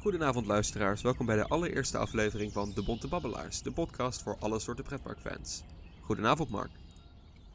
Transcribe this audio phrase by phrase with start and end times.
[0.00, 4.58] Goedenavond luisteraars, welkom bij de allereerste aflevering van De Bonte Babbelaars, de podcast voor alle
[4.58, 5.62] soorten pretparkfans.
[6.00, 6.70] Goedenavond Mark.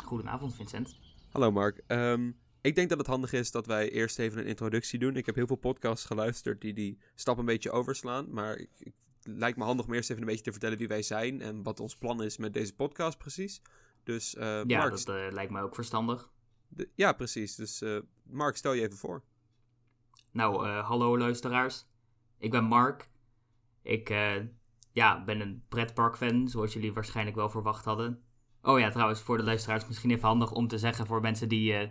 [0.04, 0.96] Goedenavond Vincent.
[1.32, 1.82] Hallo Mark.
[1.88, 5.16] Ehm, ik denk dat het handig is dat wij eerst even een introductie doen.
[5.16, 8.94] Ik heb heel veel podcasts geluisterd die die stap een beetje overslaan, maar ik, ik
[9.22, 11.80] lijkt me handig om eerst even een beetje te vertellen wie wij zijn en wat
[11.80, 13.62] ons plan is met deze podcast precies.
[14.04, 16.32] Dus uh, ja, Mark, dat uh, lijkt me ook verstandig.
[16.68, 17.56] de- ja, precies.
[17.56, 19.24] Dus uh, Mark, stel je even voor.
[20.32, 21.86] Nou, eh, hallo luisteraars.
[22.46, 23.10] Ik ben Mark.
[23.82, 24.36] Ik eh,
[24.92, 28.24] ja, ben een pretparkfan, zoals jullie waarschijnlijk wel verwacht hadden.
[28.62, 31.74] Oh ja, trouwens, voor de luisteraars misschien even handig om te zeggen voor mensen die
[31.74, 31.90] eh,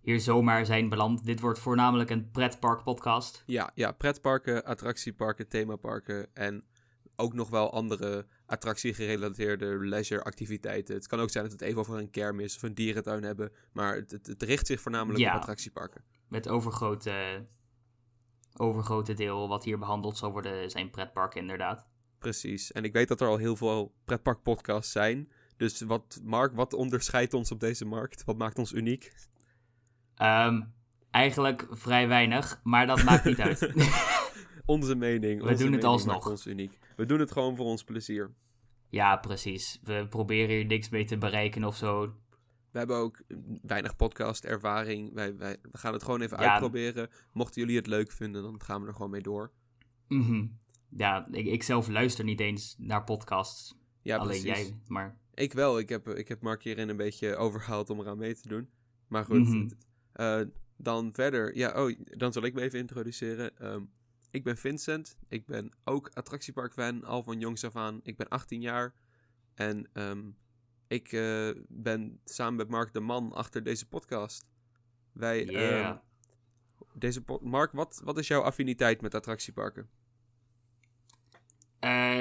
[0.00, 1.24] hier zomaar zijn beland.
[1.24, 3.42] Dit wordt voornamelijk een pretparkpodcast.
[3.46, 6.64] Ja, ja, pretparken, attractieparken, themaparken en
[7.16, 10.94] ook nog wel andere attractiegerelateerde leisure-activiteiten.
[10.94, 13.52] Het kan ook zijn dat we het even over een kermis of een dierentuin hebben,
[13.72, 15.30] maar het, het, het richt zich voornamelijk Ja.
[15.34, 16.04] op attractieparken.
[16.28, 17.46] Met overgrote,
[18.56, 21.86] overgrote deel wat hier behandeld zal worden zijn pretparken inderdaad.
[22.18, 22.72] Precies.
[22.72, 25.32] En ik weet dat er al heel veel pretparkpodcasts zijn.
[25.56, 28.24] Dus wat, Mark, wat onderscheidt ons op deze markt?
[28.24, 29.12] Wat maakt ons uniek?
[30.14, 30.62] Ehm,
[31.10, 33.72] eigenlijk vrij weinig, maar dat maakt niet uit.
[34.66, 35.42] Onze mening.
[35.42, 36.30] We onze doen het alsnog.
[36.30, 36.78] ons uniek.
[36.96, 38.34] We doen het gewoon voor ons plezier.
[38.88, 39.80] Ja, precies.
[39.82, 42.14] We proberen hier niks mee te bereiken of zo.
[42.74, 43.22] We hebben ook
[43.62, 45.12] weinig podcast-ervaring.
[45.12, 46.50] Wij, wij, we gaan het gewoon even Ja.
[46.50, 47.08] uitproberen.
[47.32, 49.52] Mochten jullie het leuk vinden, dan gaan we er gewoon mee door.
[50.08, 50.46] Mhm.
[50.88, 53.74] Ja, ik, ik zelf luister niet eens naar podcasts.
[54.02, 54.66] Ja, Alleen precies.
[54.68, 55.18] jij, maar...
[55.34, 55.78] Ik wel.
[55.78, 58.68] Ik heb, ik heb Mark hierin een beetje overgehaald om eraan mee te doen.
[59.08, 59.68] Maar goed, Mhm.
[60.12, 60.40] eh,
[60.76, 61.56] dan verder.
[61.56, 63.58] Ja, oh, dan zal ik me even introduceren.
[63.58, 63.82] Ehm,
[64.30, 65.18] ik ben Vincent.
[65.28, 68.00] Ik ben ook attractieparkfan, al van jongs af aan.
[68.02, 68.94] Ik ben 18 jaar.
[69.54, 70.22] En ehm,
[70.94, 74.46] ik eh, ben samen met Mark de man achter deze podcast.
[75.12, 75.86] Wij, Yeah.
[75.86, 75.96] ehm,
[76.94, 79.88] deze po- Mark, wat, wat is jouw affiniteit met attractieparken?
[81.78, 82.20] Eh,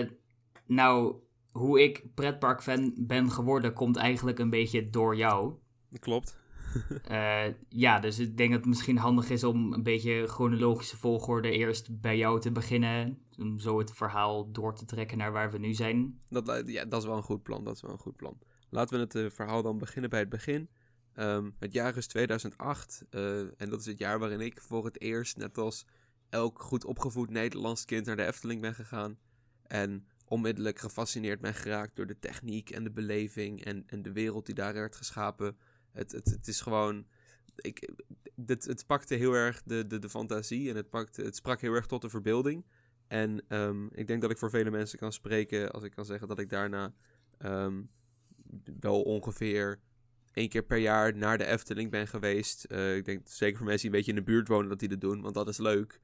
[0.66, 1.16] nou,
[1.52, 5.54] hoe ik pretparkfan ben geworden komt eigenlijk een beetje door jou.
[6.00, 6.42] Klopt.
[7.04, 11.52] Eh, ja, dus ik denk dat het misschien handig is om een beetje chronologische volgorde
[11.52, 13.22] eerst bij jou te beginnen.
[13.38, 16.20] Om zo het verhaal door te trekken naar waar we nu zijn.
[16.30, 17.64] Dat, ja, dat is wel een goed plan.
[17.64, 18.38] Dat is wel een goed plan.
[18.74, 20.70] Laten we het eh, verhaal dan beginnen bij het begin.
[21.14, 25.02] Ehm, het jaar is 2008 eh, en dat is het jaar waarin ik voor het
[25.02, 25.86] eerst, net als
[26.30, 29.18] elk goed opgevoed Nederlands kind, naar de Efteling ben gegaan.
[29.64, 34.46] En onmiddellijk gefascineerd ben geraakt door de techniek en de beleving en, en de wereld
[34.46, 35.58] die daar werd geschapen.
[35.92, 37.06] Het, het, het is gewoon.
[37.56, 37.90] Ik,
[38.46, 41.86] het, pakte heel erg de, de, de fantasie en het, pakte, het sprak heel erg
[41.86, 42.66] tot de verbeelding.
[43.08, 46.28] En ehm, ik denk dat ik voor vele mensen kan spreken als ik kan zeggen
[46.28, 46.94] dat ik daarna
[47.38, 47.82] ehm,
[48.80, 49.80] wel ongeveer
[50.34, 52.64] één keer per jaar naar de Efteling ben geweest.
[52.64, 54.90] Eh, ik denk zeker voor mensen die een beetje in de buurt wonen dat die
[54.90, 56.00] dat doen, want dat is leuk.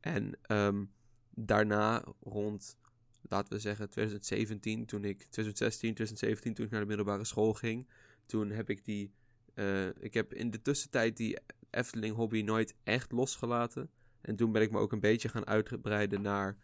[0.00, 0.84] En ehm,
[1.30, 2.76] daarna rond,
[3.22, 7.88] laten we zeggen 2017, toen ik 2016, 2017, toen ik naar de middelbare school ging,
[8.26, 9.12] toen heb ik die,
[9.54, 11.38] eh, ik heb in de tussentijd die
[11.70, 13.90] Efteling hobby nooit echt losgelaten.
[14.20, 16.56] En toen ben ik me ook een beetje gaan uitbreiden naar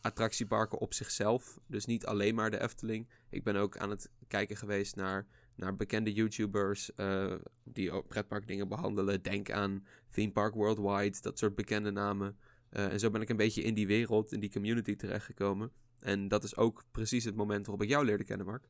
[0.00, 1.60] attractieparken op zichzelf.
[1.66, 3.08] Dus niet alleen maar de Efteling.
[3.28, 7.34] Ik ben ook aan het kijken geweest naar, naar bekende YouTubers eh,
[7.64, 9.22] die ook pretparkdingen behandelen.
[9.22, 12.38] Denk aan Theme Park Worldwide, dat soort bekende namen.
[12.68, 15.70] Eh, en zo ben ik een beetje in die wereld, in die community terechtgekomen.
[16.00, 18.68] En dat is ook precies het moment waarop ik jou leerde kennen, Mark.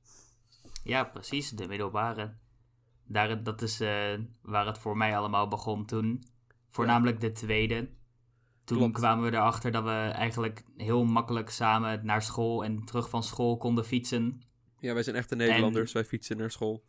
[0.82, 2.34] Ja, precies, de middelbare.
[3.04, 6.22] Daar, dat is eh, waar het voor mij allemaal begon toen.
[6.70, 7.88] Voornamelijk de tweede.
[8.66, 8.92] Toen Klopt.
[8.92, 13.56] kwamen we erachter dat we eigenlijk heel makkelijk samen naar school en terug van school
[13.56, 14.42] konden fietsen.
[14.80, 16.84] Ja, wij zijn echte Nederlanders, wij fietsen naar school.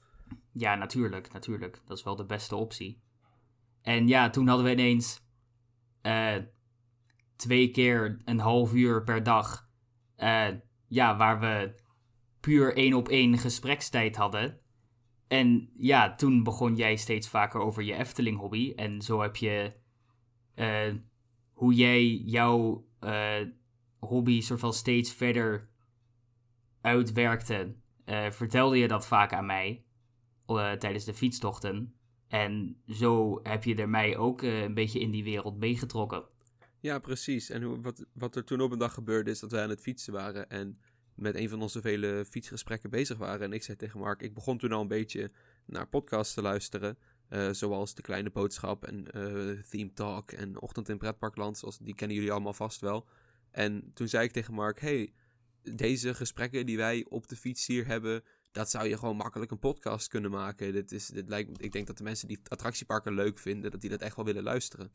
[0.51, 1.81] Ja, natuurlijk, natuurlijk.
[1.85, 3.01] Dat is wel de beste optie.
[3.81, 5.21] En ja, toen hadden we ineens
[6.01, 6.35] eh,
[7.35, 9.69] twee keer een half uur per dag.
[10.15, 10.47] eh,
[10.87, 11.75] ja, waar we
[12.39, 14.59] puur één op één gesprekstijd hadden.
[15.27, 18.73] En ja, toen begon jij steeds vaker over je Efteling hobby.
[18.75, 19.73] En zo heb je
[20.53, 20.93] eh,
[21.57, 23.41] hoe jij jouw eh,
[23.99, 25.69] hobby soort steeds verder
[26.81, 27.75] uitwerkte.
[28.05, 29.85] eh, vertelde je dat vaak aan mij
[30.45, 31.93] eh, tijdens de fietstochten.
[32.27, 36.23] En zo heb je er mij ook een beetje in die wereld meegetrokken.
[36.79, 37.49] Ja, precies.
[37.49, 39.81] En hoe, wat, wat er toen op een dag gebeurde is dat wij aan het
[39.81, 40.79] fietsen waren en
[41.15, 43.41] met een van onze vele fietsgesprekken bezig waren.
[43.41, 45.31] En ik zei tegen Mark, ik begon toen al een beetje
[45.65, 46.97] naar podcasts te luisteren.
[47.29, 51.57] Eh, zoals De Kleine Boodschap en eh, Theme Talk en Ochtend in Pretparkland.
[51.57, 53.07] Zoals, die kennen jullie allemaal vast wel.
[53.51, 55.13] En toen zei ik tegen Mark, hey,
[55.61, 58.23] deze gesprekken die wij op de fiets hier hebben...
[58.51, 60.73] Dat zou je gewoon makkelijk een podcast kunnen maken.
[60.73, 63.89] Dit is, dit lijkt, ik denk dat de mensen die attractieparken leuk vinden, dat die
[63.89, 64.91] dat echt wel willen luisteren.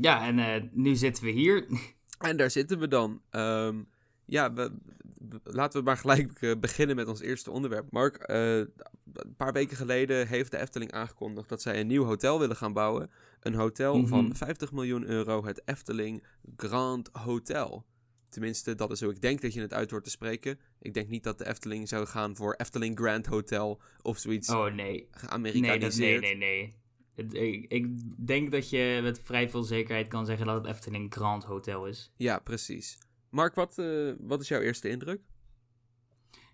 [0.00, 1.66] Ja, en eh, nu zitten we hier.
[2.18, 3.22] En daar zitten we dan.
[3.30, 3.82] Ehm,
[4.24, 5.03] ja, we, we-
[5.42, 7.90] laten we maar gelijk eh, beginnen met ons eerste onderwerp.
[7.90, 12.38] Mark, eh, een paar weken geleden heeft de Efteling aangekondigd dat zij een nieuw hotel
[12.38, 13.10] willen gaan bouwen.
[13.40, 14.06] Een hotel Mhm.
[14.06, 16.24] van 50 miljoen euro, het Efteling
[16.56, 17.84] Grand Hotel.
[18.28, 20.58] Tenminste, dat is hoe ik denk dat je het uit hoort te spreken.
[20.80, 24.64] Ik denk niet dat de Efteling zou gaan voor Efteling Grand Hotel of zoiets Oh
[24.64, 24.74] nee.
[24.74, 26.20] Nee, geamerikaniseerd.
[26.20, 26.74] nee, nee, nee.
[27.14, 27.86] Het, ik, ik
[28.26, 32.12] denk dat je met vrij veel zekerheid kan zeggen dat het Efteling Grand Hotel is.
[32.16, 32.98] Ja, precies.
[33.34, 35.20] Mark, wat, eh, wat is jouw eerste indruk?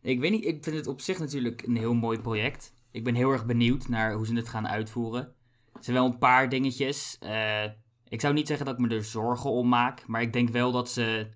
[0.03, 2.75] Ik weet niet, ik vind het op zich natuurlijk een heel mooi project.
[2.91, 5.23] Ik ben heel erg benieuwd naar hoe ze het gaan uitvoeren.
[5.73, 7.17] Er zijn wel een paar dingetjes.
[7.19, 7.65] eh,
[8.09, 10.73] ik zou niet zeggen dat ik me er zorgen om maak, maar ik denk wel
[10.73, 11.29] dat ze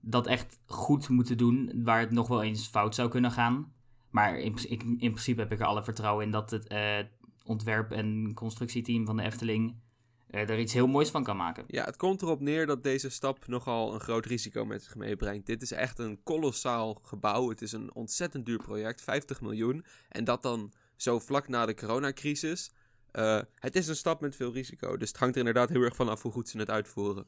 [0.00, 3.72] dat echt goed moeten doen, waar het nog wel eens fout zou kunnen gaan.
[4.10, 6.98] Maar in, ik, in principe heb ik er alle vertrouwen in dat het eh,
[7.44, 9.84] ontwerp- en constructieteam van de Efteling
[10.30, 11.64] er iets heel moois van kan maken.
[11.66, 15.46] Ja, het komt erop neer dat deze stap nogal een groot risico met zich meebrengt.
[15.46, 17.48] Dit is echt een kolossaal gebouw.
[17.48, 19.84] Het is een ontzettend duur project, 50 miljoen.
[20.08, 22.70] En dat dan zo vlak na de coronacrisis.
[23.10, 24.96] Eh, het is een stap met veel risico.
[24.96, 27.26] Dus het hangt er inderdaad heel erg van af hoe goed ze het uitvoeren.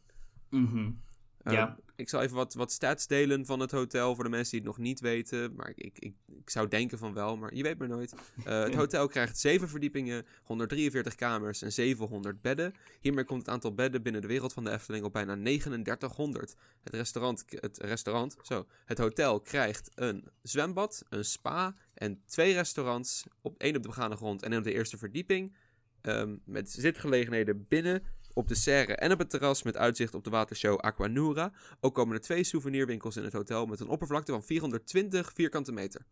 [0.50, 0.78] Mhm.
[0.78, 1.07] Eh,
[1.52, 1.76] Ja.
[1.96, 4.68] Ik zal even wat, wat stats delen van het hotel voor de mensen die het
[4.68, 5.54] nog niet weten.
[5.54, 8.14] Maar ik, ik, ik, ik zou denken van wel, maar je weet maar nooit.
[8.44, 12.74] Eh, het hotel krijgt 7 verdiepingen, 143 kamers en 700 bedden.
[13.00, 16.54] Hiermee komt het aantal bedden binnen de wereld van de Efteling op bijna 3900.
[16.82, 23.24] Het restaurant, het restaurant, zo, het hotel krijgt een zwembad, een spa en twee restaurants.
[23.40, 25.56] Op één op de begane grond en één op de eerste verdieping.
[26.00, 28.02] Ehm, met zitgelegenheden binnen,
[28.38, 31.52] op de serre en op het terras met uitzicht op de watershow Aquanura.
[31.80, 36.06] Ook komen er twee souvenirwinkels in het hotel met een oppervlakte van 420 vierkante meter.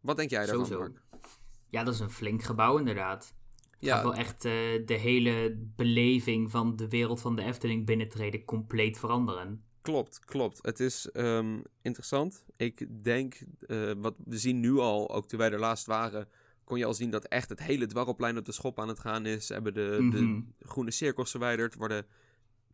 [0.00, 0.92] Wat denk jij daarvan, Sowieso.
[1.10, 1.28] Mark?
[1.68, 3.24] Ja, dat is een flink gebouw inderdaad.
[3.24, 4.52] Het gaat Ja, wel echt eh,
[4.86, 9.62] de hele beleving van de wereld van de Efteling binnentreden compleet veranderen.
[9.82, 10.58] klopt, klopt.
[10.62, 12.44] Het is ehm, interessant.
[12.56, 16.28] Ik denk, eh, wat we zien nu al, ook toen wij er laatst waren,
[16.68, 19.26] kon je al zien dat echt het hele dwarrelplein op de schop aan het gaan
[19.26, 19.46] is.
[19.46, 20.10] Ze hebben de, Mhm.
[20.58, 22.06] de groene cirkels verwijderd, worden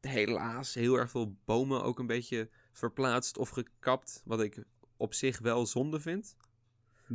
[0.01, 4.65] helaas heel erg veel bomen ook een beetje verplaatst of gekapt, wat ik
[4.97, 6.37] op zich wel zonde vind.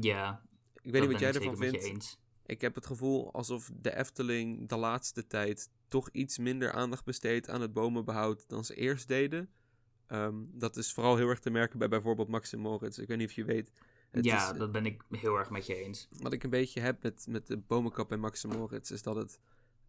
[0.01, 0.41] Ja,
[0.81, 2.19] Ik weet niet wat jij ervan vindt.
[2.45, 7.49] Ik heb het gevoel alsof de Efteling de laatste tijd toch iets minder aandacht besteedt
[7.49, 9.49] aan het bomenbehoud dan ze eerst deden.
[10.07, 12.97] Ehm, dat is vooral heel erg te merken bij bijvoorbeeld Maxim Moritz.
[12.97, 13.71] Ik weet niet of je weet.
[14.11, 16.07] Het ja, is- dat ben ik heel erg met je eens.
[16.21, 19.39] wat ik een beetje heb met, met de bomenkap bij Maxim Moritz is dat het,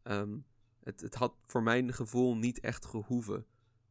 [0.02, 0.38] ehm,
[0.82, 1.00] het...
[1.00, 3.46] Het had voor mijn gevoel niet echt gehoeven.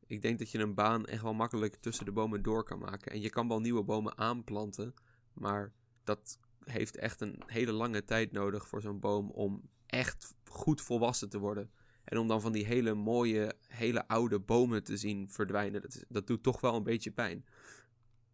[0.05, 3.11] Ik denk dat je een baan echt wel makkelijk tussen de bomen door kan maken.
[3.11, 4.93] En je kan wel nieuwe bomen aanplanten,
[5.33, 5.73] maar
[6.03, 11.29] dat heeft echt een hele lange tijd nodig voor zo'n boom om echt goed volwassen
[11.29, 11.71] te worden.
[12.03, 16.03] En om dan van die hele mooie, hele oude bomen te zien verdwijnen, dat, is-
[16.07, 17.45] dat doet toch wel een beetje pijn.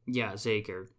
[0.03, 0.89] Ja, zeker.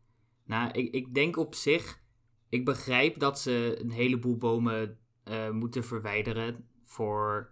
[0.47, 2.01] Nou, ik, ik denk op zich,
[2.49, 7.51] ik begrijp dat ze een heleboel bomen eh, moeten verwijderen voor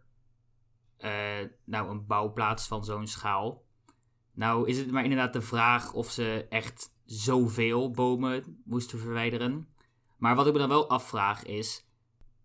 [0.96, 3.62] eh, nou, een bouwplaats van zo'n schaal.
[4.32, 9.68] Nou is het maar inderdaad de vraag of ze echt zoveel bomen moesten verwijderen.
[10.18, 11.88] Maar wat ik me dan wel afvraag is,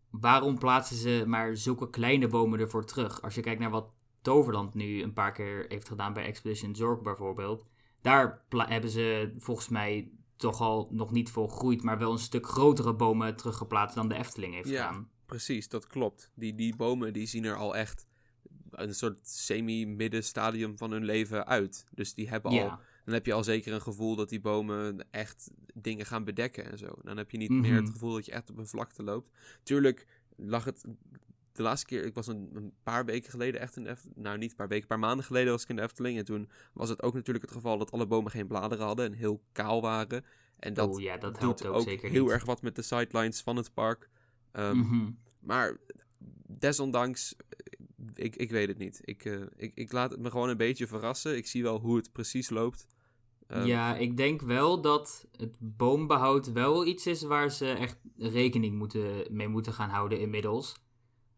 [0.09, 3.21] waarom plaatsen ze maar zulke kleine bomen ervoor terug?
[3.21, 3.91] Als je kijkt naar wat
[4.21, 7.65] Toverland nu een paar keer heeft gedaan bij Expedition Zorg bijvoorbeeld.
[8.01, 12.93] Daar hebben ze volgens mij toch al nog niet volgroeid, maar wel een stuk grotere
[12.93, 14.87] bomen teruggeplaatst dan de Efteling heeft Ja.
[14.87, 15.09] gedaan.
[15.25, 16.31] Precies, dat klopt.
[16.33, 18.07] Die, die bomen die zien er al echt
[18.71, 21.85] een soort semi-middenstadium van hun leven uit.
[21.91, 25.07] Dus die hebben al, Ja, dan heb je al zeker een gevoel dat die bomen
[25.11, 26.87] echt dingen gaan bedekken en zo.
[27.03, 27.61] Dan heb je niet Mhm.
[27.61, 29.29] meer het gevoel dat je echt op een vlakte loopt.
[29.63, 30.83] Tuurlijk lag het
[31.59, 34.17] de laatste keer, ik was een, een paar weken geleden echt in de Efteling.
[34.17, 36.17] Nou, niet een paar weken, een paar maanden geleden was ik in de Efteling.
[36.17, 39.13] En toen was het ook natuurlijk het geval dat alle bomen geen bladeren hadden en
[39.13, 40.25] heel kaal waren.
[40.59, 42.31] En dat oh ja, dat helpt doet ook, ook zeker heel niet.
[42.31, 44.09] erg wat met de sidelines van het park.
[44.51, 45.11] Ehm, Mhm.
[45.39, 45.77] maar
[46.47, 48.99] desondanks, eh, ik, ik weet het niet.
[49.03, 51.37] Ik, eh, ik, ik laat het me gewoon een beetje verrassen.
[51.37, 52.87] Ik zie wel hoe het precies loopt.
[53.47, 58.77] Ehm, ja, ik denk wel dat het boombehoud wel iets is waar ze echt rekening
[58.77, 60.75] moeten, mee moeten gaan houden inmiddels.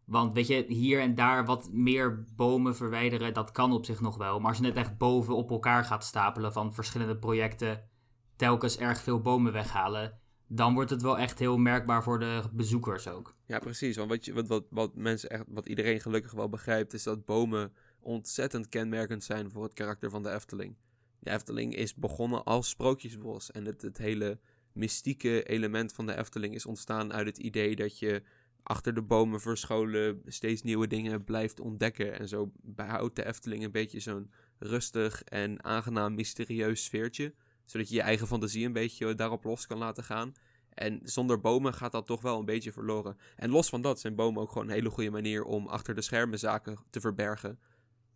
[0.04, 4.16] Want weet je, hier en daar wat meer bomen verwijderen, dat kan op zich nog
[4.16, 4.38] wel.
[4.38, 7.88] Maar als je net echt boven op elkaar gaat stapelen van verschillende projecten,
[8.36, 13.08] telkens erg veel bomen weghalen, dan wordt het wel echt heel merkbaar voor de bezoekers
[13.08, 13.34] ook.
[13.46, 13.96] Ja, precies.
[13.96, 17.24] Want wat, je, wat, wat, wat mensen echt, wat iedereen gelukkig wel begrijpt, is dat
[17.24, 20.76] bomen ontzettend kenmerkend zijn voor het karakter van de Efteling.
[21.18, 23.50] De Efteling is begonnen als sprookjesbos.
[23.50, 24.38] En het, het hele
[24.72, 28.22] mystieke element van de Efteling is ontstaan uit het idee dat je
[28.62, 32.18] achter de bomen verscholen steeds nieuwe dingen blijft ontdekken.
[32.18, 37.34] En zo behoudt de Efteling een beetje zo'n rustig en aangenaam mysterieus sfeertje.
[37.64, 40.32] Zodat je je eigen fantasie een beetje daarop los kan laten gaan.
[40.74, 43.16] En zonder bomen gaat dat toch wel een beetje verloren.
[43.36, 46.02] En los van dat zijn bomen ook gewoon een hele goede manier om achter de
[46.02, 47.58] schermen zaken te verbergen.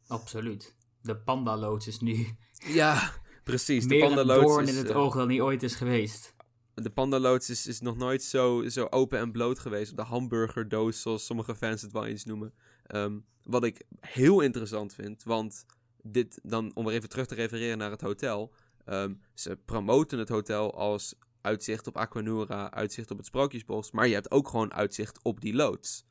[0.06, 0.76] Absoluut.
[1.02, 3.12] De pandaloods is nu Ja,
[3.44, 3.86] precies.
[3.86, 6.34] meer de een pandaloods doorn is, in het eh, oog dan die ooit is geweest.
[6.82, 9.96] De pandaloods is, is nog nooit zo, zo open en bloot geweest.
[9.96, 12.52] De hamburgerdoos, zoals sommige fans het wel eens noemen.
[12.86, 15.66] Ehm, wat ik heel interessant vind, want
[16.02, 18.52] dit dan, om weer even terug te refereren naar het hotel.
[18.84, 23.90] ehm, ze promoten het hotel als uitzicht op Aquanura, uitzicht op het Sprookjesbos.
[23.90, 26.06] Maar je hebt ook gewoon uitzicht op die loods.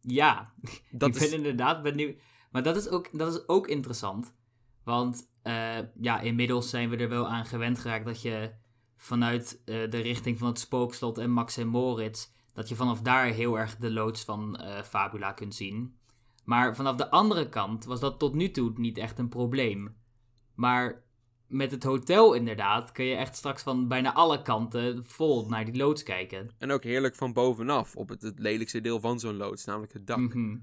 [0.00, 0.52] Ja,
[0.90, 2.16] Dat ik is, ben inderdaad benieuwd.
[2.50, 4.34] Maar dat is ook, dat is ook interessant.
[4.84, 8.52] Want eh, ja, inmiddels zijn we er wel aan gewend geraakt dat je
[8.96, 13.26] vanuit eh, de richting van het Spookslot en Max en Moritz, dat je vanaf daar
[13.26, 15.96] heel erg de loods van eh, Fabula kunt zien.
[16.44, 19.96] Maar vanaf de andere kant was dat tot nu toe niet echt een probleem.
[20.54, 21.02] Maar
[21.46, 25.76] met het hotel inderdaad kun je echt straks van bijna alle kanten vol naar die
[25.76, 26.50] loods kijken.
[26.58, 30.06] en ook heerlijk van bovenaf, op het, het lelijkste deel van zo'n loods, namelijk het
[30.06, 30.18] dak.
[30.18, 30.56] Mhm.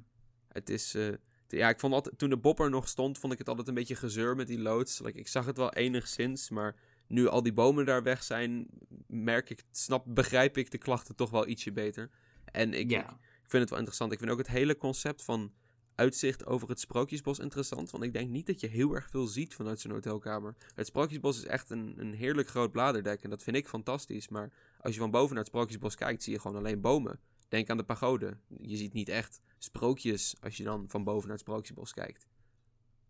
[0.47, 0.95] Het is.
[0.95, 1.07] eh,
[1.47, 2.17] ja, ik vond altijd.
[2.17, 4.99] Toen de Bopper nog stond, vond ik het altijd een beetje gezeur met die loods.
[4.99, 6.75] Like, ik zag het wel enigszins, maar
[7.11, 8.67] nu al die bomen daar weg zijn,
[9.07, 12.09] merk ik, snap, begrijp ik de klachten toch wel ietsje beter.
[12.45, 13.09] En ik, Ja.
[13.43, 14.11] ik vind het wel interessant.
[14.11, 15.53] Ik vind ook het hele concept van
[15.95, 17.91] uitzicht over het Sprookjesbos interessant.
[17.91, 20.55] Want ik denk niet dat je heel erg veel ziet vanuit zo'n hotelkamer.
[20.75, 23.23] Het Sprookjesbos is echt een, een heerlijk groot bladerdek.
[23.23, 24.27] En dat vind ik fantastisch.
[24.29, 27.19] Maar als je van boven naar het Sprookjesbos kijkt, zie je gewoon alleen bomen.
[27.47, 28.37] Denk aan de pagode.
[28.61, 32.27] Je ziet niet echt sprookjes als je dan van boven naar het Sprookjesbos kijkt.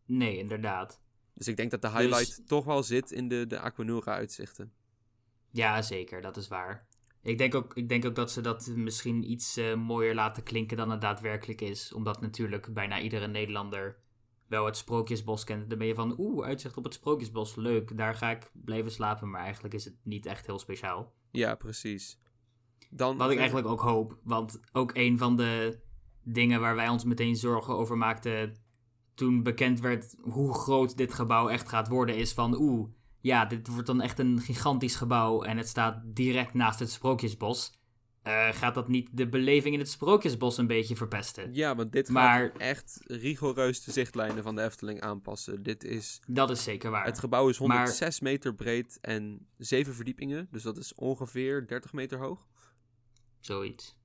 [0.05, 1.01] Nee, inderdaad.
[1.33, 4.71] Dus ik denk dat de highlight Dus- toch wel zit in de, de Aquanura uitzichten.
[5.51, 6.87] Ja, zeker, dat is waar.
[7.21, 10.77] Ik denk ook, ik denk ook dat ze dat misschien iets eh, mooier laten klinken
[10.77, 11.93] dan het daadwerkelijk is.
[11.93, 13.97] Omdat natuurlijk bijna iedere Nederlander
[14.47, 15.69] wel het Sprookjesbos kent.
[15.69, 17.97] Dan ben je van, oeh, uitzicht op het Sprookjesbos, leuk.
[17.97, 21.13] Daar ga ik blijven slapen, maar eigenlijk is het niet echt heel speciaal.
[21.31, 22.19] Ja, precies.
[22.89, 25.79] Dan Wat ik eigenlijk ook hoop, want ook een van de
[26.23, 28.55] dingen waar wij ons meteen zorgen over maakten
[29.21, 33.67] toen bekend werd hoe groot dit gebouw echt gaat worden, is van oeh, ja, dit
[33.67, 37.79] wordt dan echt een gigantisch gebouw en het staat direct naast het Sprookjesbos.
[38.21, 41.53] Eh, gaat dat niet de beleving in het Sprookjesbos een beetje verpesten?
[41.53, 45.63] Ja, want dit Maar- gaat echt rigoureus de zichtlijnen van de Efteling aanpassen.
[45.63, 46.21] Dit is...
[46.27, 47.05] Dat is zeker waar.
[47.05, 50.47] Het gebouw is Maar- 106 meter breed en 7 verdiepingen.
[50.51, 52.47] Dus dat is ongeveer 30 meter hoog.
[53.39, 53.95] Zoiets.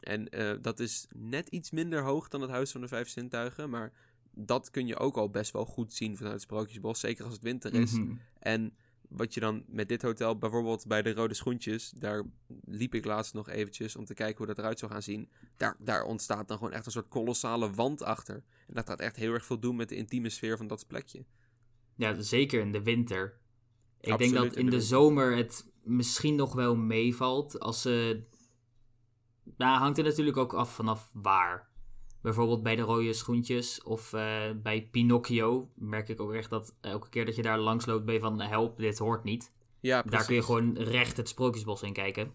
[0.00, 3.70] En eh, dat is net iets minder hoog dan het Huis van de Vijf Zintuigen.
[3.70, 3.92] Maar
[4.38, 7.00] dat kun je ook al best wel goed zien vanuit het Sprookjesbos.
[7.00, 7.92] Zeker als het winter is.
[7.92, 8.14] Mhm.
[8.38, 8.74] En
[9.08, 12.22] wat je dan met dit hotel, bijvoorbeeld bij de Rode Schoentjes, daar
[12.64, 15.28] liep ik laatst nog eventjes om te kijken hoe dat eruit zou gaan zien.
[15.56, 18.34] Daar, daar ontstaat dan gewoon echt een soort kolossale wand achter.
[18.66, 21.24] En dat gaat echt heel erg veel doen met de intieme sfeer van dat plekje.
[21.94, 23.38] Ja, zeker in de winter.
[24.00, 28.22] Ik Absoluut denk dat in in de zomer het misschien nog wel meevalt als ze.
[29.56, 31.68] Nou, hangt er natuurlijk ook af vanaf waar.
[32.20, 37.08] Bijvoorbeeld bij de rode schoentjes of eh, bij Pinocchio merk ik ook echt dat elke
[37.08, 39.52] keer dat je daar langs loopt ben je van help, dit hoort niet.
[39.80, 40.18] Ja, precies.
[40.18, 42.34] Daar kun je gewoon recht het sprookjesbos in kijken.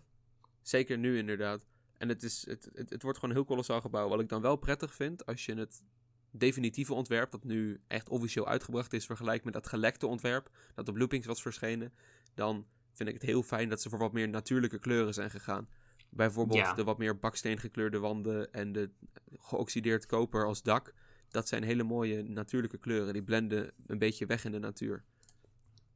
[0.61, 1.65] Zeker nu inderdaad.
[1.97, 4.09] En het, is, het, het, het wordt gewoon een heel kolossaal gebouw.
[4.09, 5.83] Wat ik dan wel prettig vind, als je het
[6.31, 10.97] definitieve ontwerp, dat nu echt officieel uitgebracht is, vergelijkt met dat gelekte ontwerp, dat op
[10.97, 11.93] Loopings was verschenen,
[12.33, 15.67] dan vind ik het heel fijn dat ze voor wat meer natuurlijke kleuren zijn gegaan.
[16.15, 16.73] Bijvoorbeeld Ja.
[16.73, 18.89] de wat meer baksteen gekleurde wanden en de
[19.39, 20.93] geoxideerd koper als dak.
[21.29, 23.13] Dat zijn hele mooie natuurlijke kleuren.
[23.13, 25.03] Die blenden een beetje weg in de natuur.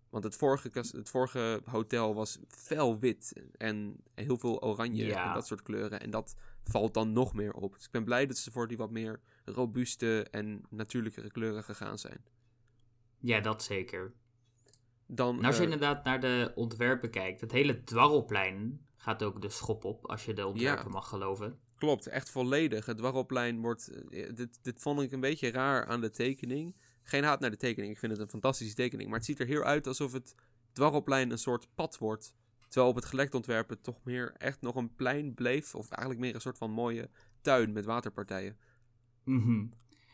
[0.10, 5.28] Want het vorige, het vorige hotel was fel wit en heel veel oranje Ja.
[5.28, 6.00] en dat soort kleuren.
[6.02, 7.74] En dat valt dan nog meer op.
[7.74, 11.98] Dus ik ben blij dat ze voor die wat meer robuuste en natuurlijkere kleuren gegaan
[12.00, 12.22] zijn.
[13.20, 14.14] Ja, dat zeker.
[15.06, 19.42] Dan, En als je eh, inderdaad naar de ontwerpen kijkt, het hele dwarrelplein gaat ook
[19.42, 21.60] de schop op, als je de ontwerpen mag geloven.
[21.78, 22.86] Klopt, echt volledig.
[22.86, 23.88] Het dwarrelplein wordt...
[24.10, 26.76] eh, dit, dit vond ik een beetje raar aan de tekening.
[27.04, 29.10] Geen haat naar de tekening, ik vind het een fantastische tekening.
[29.10, 30.36] Maar het ziet er heel uit alsof het
[30.72, 32.34] dwarrelplein een soort pad wordt.
[32.68, 35.76] Terwijl op het gelekt ontwerp het toch meer echt nog een plein bleef.
[35.76, 37.10] Of eigenlijk meer een soort van mooie
[37.42, 38.58] tuin met waterpartijen.
[39.24, 39.66] Mhm.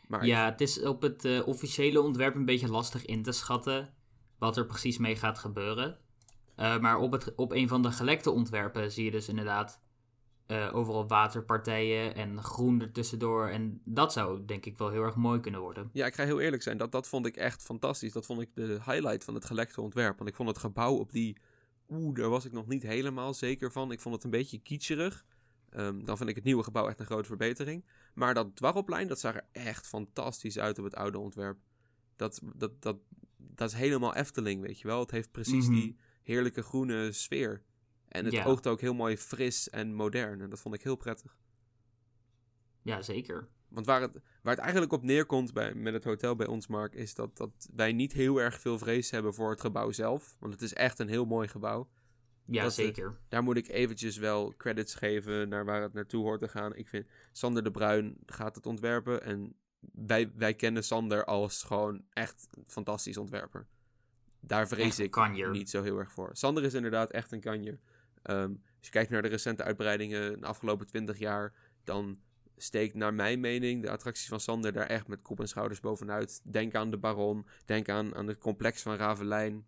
[0.08, 3.94] Maar Ja, het is op het eh, officiële ontwerp een beetje lastig in te schatten
[4.38, 5.98] wat er precies mee gaat gebeuren.
[6.56, 9.80] Eh, maar op, het, op een van de gelekte ontwerpen zie je dus inderdaad
[10.46, 13.48] eh, overal waterpartijen en groen ertussendoor.
[13.48, 15.90] En dat zou denk ik wel heel erg mooi kunnen worden.
[15.92, 16.76] Ja, ik ga heel eerlijk zijn.
[16.76, 18.12] Dat, dat vond ik echt fantastisch.
[18.12, 20.16] Dat vond ik de highlight van het gelekte ontwerp.
[20.18, 21.36] Want ik vond het gebouw op die...
[21.88, 23.92] Oeh, daar was ik nog niet helemaal zeker van.
[23.92, 25.24] Ik vond het een beetje kitscherig.
[25.70, 27.84] ehm, dan vind ik het nieuwe gebouw echt een grote verbetering.
[28.14, 31.58] Maar dat dwarrelplein, dat zag er echt fantastisch uit op het oude ontwerp.
[32.16, 32.96] Dat, dat, dat,
[33.36, 35.00] dat is helemaal Efteling, weet je wel.
[35.00, 35.74] Het heeft precies Mhm.
[35.74, 37.62] die heerlijke groene sfeer.
[38.08, 38.44] En het Ja.
[38.44, 40.40] oogt ook heel mooi fris en modern.
[40.40, 41.36] En dat vond ik heel prettig.
[42.82, 43.48] Ja, zeker.
[43.68, 44.12] Want waar het,
[44.42, 47.68] waar het eigenlijk op neerkomt bij, met het hotel bij ons, Mark, is dat, dat
[47.74, 50.36] wij niet heel erg veel vrees hebben voor het gebouw zelf.
[50.38, 51.88] Want het is echt een heel mooi gebouw.
[52.46, 53.18] Ja, Dat, zeker.
[53.28, 56.74] Daar moet ik eventjes wel credits geven naar waar het naartoe hoort te gaan.
[56.74, 59.22] Ik vind Sander de Bruin gaat het ontwerpen.
[59.22, 59.56] En
[59.92, 63.66] wij, wij kennen Sander als gewoon echt een fantastisch ontwerper.
[64.46, 65.50] Daar vrees ik kanjer.
[65.50, 66.30] niet zo heel erg voor.
[66.32, 67.78] Sander is inderdaad echt een kanjer.
[68.22, 71.52] Ehm, als je kijkt naar de recente uitbreidingen de afgelopen 20 jaar,
[71.84, 72.18] dan
[72.56, 76.40] steekt naar mijn mening de attracties van Sander daar echt met kop en schouders bovenuit.
[76.44, 79.66] Denk aan de Baron, denk aan, aan het complex van Ravelijn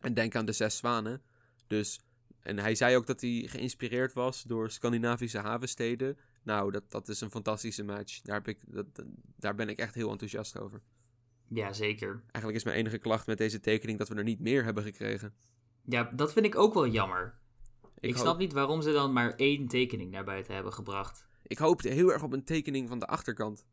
[0.00, 1.22] en denk aan de Zes Zwanen.
[1.66, 2.00] Dus,
[2.40, 6.18] en hij zei ook dat hij geïnspireerd was door Scandinavische havensteden.
[6.42, 8.20] Nou, dat, dat is een fantastische match.
[8.20, 8.86] Daar, heb ik, dat,
[9.36, 10.80] daar ben ik echt heel enthousiast over.
[11.54, 12.10] Ja, zeker.
[12.22, 15.34] Eigenlijk is mijn enige klacht met deze tekening dat we er niet meer hebben gekregen.
[15.84, 17.38] Ja, dat vind ik ook wel jammer.
[18.00, 21.26] Ik, hoop- snap niet waarom ze dan maar één tekening naar buiten hebben gebracht.
[21.42, 23.66] Ik hoopte heel erg op een tekening van de achterkant.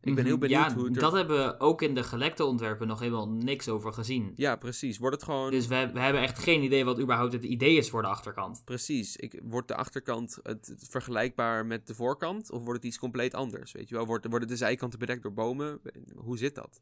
[0.00, 0.46] Ik ben heel Mhm.
[0.46, 1.02] benieuwd ja, hoe het er...
[1.02, 4.32] dat hebben we ook in de gelekte ontwerpen nog helemaal niks over gezien.
[4.36, 4.98] Ja, precies.
[4.98, 5.50] Wordt het gewoon...
[5.50, 8.62] Dus we, we hebben echt geen idee wat überhaupt het idee is voor de achterkant.
[8.64, 9.16] Precies.
[9.16, 12.50] Ik, wordt de achterkant het, het vergelijkbaar met de voorkant?
[12.50, 13.72] Of wordt het iets compleet anders?
[13.72, 14.06] Weet je wel?
[14.06, 15.80] Wordt, worden de zijkanten bedekt door bomen?
[16.14, 16.80] Hoe zit dat?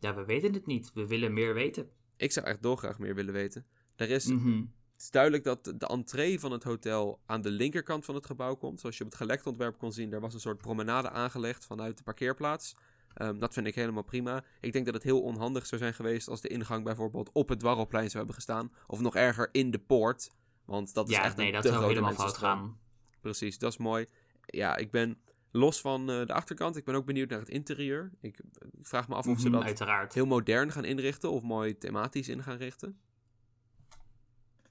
[0.00, 0.90] Ja, we weten het niet.
[0.94, 1.88] We willen meer weten.
[2.16, 3.66] Ik zou echt dolgraag meer willen weten.
[3.96, 4.56] Er is, Mhm.
[4.92, 8.54] Het is duidelijk dat de entree van het hotel aan de linkerkant van het gebouw
[8.54, 8.80] komt.
[8.80, 11.96] Zoals je op het gelekte ontwerp kon zien, daar was een soort promenade aangelegd vanuit
[11.96, 12.74] de parkeerplaats.
[13.14, 14.44] Ehm, dat vind ik helemaal prima.
[14.60, 17.58] Ik denk dat het heel onhandig zou zijn geweest als de ingang bijvoorbeeld op het
[17.58, 18.72] dwarrelplein zou hebben gestaan.
[18.86, 20.30] Of nog erger in de poort.
[20.64, 22.78] Want dat is Ja, echt nee, een dat te zou grote helemaal fout gaan.
[23.20, 24.06] Precies, dat is mooi.
[24.46, 25.18] Ja, ik ben
[25.50, 26.76] los van eh, de achterkant.
[26.76, 28.10] Ik ben ook benieuwd naar het interieur.
[28.20, 30.14] Ik, ik vraag me af of ze Mhm, dat Uiteraard.
[30.14, 32.98] heel modern gaan inrichten of mooi thematisch in gaan richten.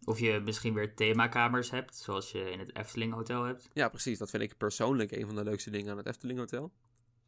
[0.04, 3.70] Of je misschien weer themakamers hebt, zoals je in het Efteling Hotel hebt.
[3.74, 4.18] Ja, precies.
[4.18, 6.72] Dat vind ik persoonlijk een van de leukste dingen aan het Efteling Hotel.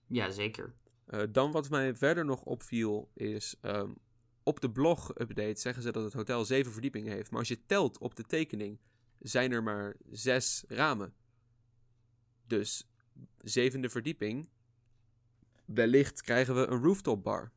[0.07, 0.73] Ja, zeker.
[1.05, 3.55] Eh, dan wat mij verder nog opviel is...
[3.61, 3.89] ehm,
[4.43, 7.29] op de blog-update zeggen ze dat het hotel zeven verdiepingen heeft.
[7.29, 8.79] Maar als je telt op de tekening,
[9.19, 11.13] zijn er maar zes ramen.
[12.47, 12.88] Dus
[13.37, 14.49] zevende verdieping.
[15.65, 17.51] Wellicht krijgen we een rooftop bar.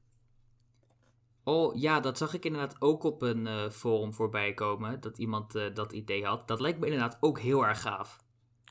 [1.44, 5.00] Oh ja, dat zag ik inderdaad ook op een eh, forum voorbij komen.
[5.00, 6.48] Dat iemand eh, dat idee had.
[6.48, 8.18] Dat lijkt me inderdaad ook heel erg gaaf.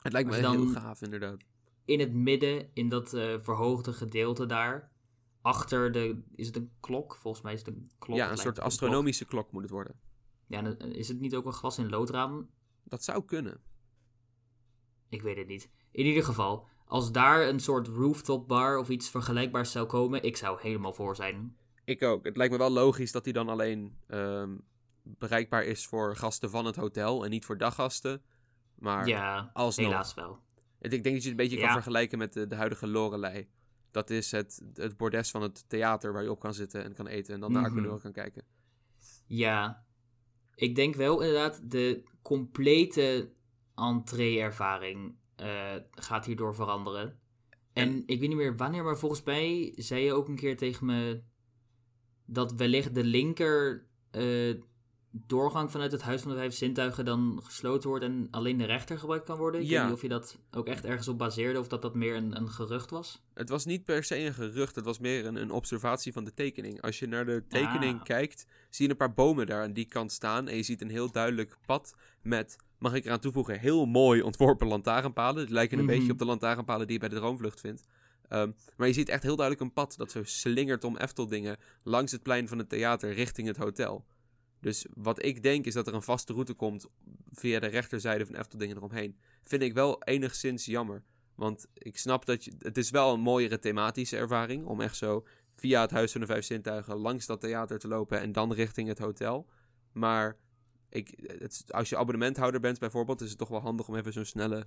[0.02, 1.44] Het lijkt me heel gaaf, inderdaad.
[1.86, 4.92] In het midden, in dat eh, verhoogde gedeelte daar.
[5.42, 6.22] Achter de.
[6.36, 7.16] Is het een klok?
[7.16, 8.18] Volgens mij is het een klok.
[8.18, 10.00] ja, een soort astronomische klok moet het worden.
[10.48, 12.50] Ja, dan, is het niet ook een glas in loodraam?
[12.84, 13.62] Dat zou kunnen.
[15.10, 15.70] Ik weet het niet.
[15.92, 20.38] In ieder geval, als daar een soort rooftop bar of iets vergelijkbaars zou komen, ik
[20.38, 21.58] zou helemaal voor zijn.
[21.84, 22.26] Ik ook.
[22.26, 24.58] Het lijkt me wel logisch dat die dan alleen ehm,
[25.04, 28.22] bereikbaar is voor gasten van het hotel en niet voor daggasten.
[28.76, 29.88] Maar ja, alsnog.
[29.88, 30.40] helaas wel.
[30.80, 33.48] Ik denk dat je het een beetje kan vergelijken met de, de huidige Lorelei.
[33.92, 37.08] Dat is het, het bordes van het theater waar je op kan zitten en kan
[37.08, 37.72] eten en dan naar Mhm.
[37.72, 38.44] Aquanura kan kijken.
[39.26, 39.86] Ja,
[40.56, 43.32] ik denk wel inderdaad, de complete
[43.76, 47.20] entree-ervaring eh, gaat hierdoor veranderen.
[47.74, 50.86] En ik weet niet meer wanneer, maar volgens mij zei je ook een keer tegen
[50.86, 51.22] me
[52.26, 54.56] dat wellicht de linker eh,
[55.12, 59.00] doorgang vanuit het Huis van de Vijf Zintuigen dan gesloten wordt en alleen de rechter
[59.00, 59.62] gebruikt kan worden.
[59.62, 59.76] Ik Ja.
[59.78, 62.36] weet niet of je dat ook echt ergens op baseerde of dat dat meer een,
[62.36, 63.22] een gerucht was.
[63.34, 66.34] Het was niet per se een gerucht, het was meer een, een observatie van de
[66.34, 66.82] tekening.
[66.82, 68.04] Als je naar de tekening Ah.
[68.04, 70.48] kijkt, zie je een paar bomen daar aan die kant staan.
[70.48, 74.68] En je ziet een heel duidelijk pad met, mag ik eraan toevoegen, heel mooi ontworpen
[74.68, 75.46] lantaarnpalen.
[75.46, 75.94] Die lijken een Mhm.
[75.98, 77.84] beetje op de lantaarnpalen die je bij de Droomvlucht vindt.
[78.28, 82.12] Ehm, maar je ziet echt heel duidelijk een pad dat zo slingert om Efteldingen langs
[82.12, 84.06] het plein van het theater richting het hotel.
[84.60, 86.86] Dus wat ik denk is dat er een vaste route komt
[87.32, 89.18] via de rechterzijde van Efteldingen eromheen.
[89.44, 91.04] Vind ik wel enigszins jammer.
[91.36, 92.52] Want ik snap dat je.
[92.60, 94.66] Het is wel een mooiere thematische ervaring.
[94.66, 98.20] Om echt zo via het Huis van de Vijf Zintuigen langs dat theater te lopen
[98.20, 99.48] en dan richting het hotel.
[99.92, 100.38] Maar
[100.92, 104.64] ik, als je abonnementhouder bent bijvoorbeeld, is het toch wel handig om even zo'n snelle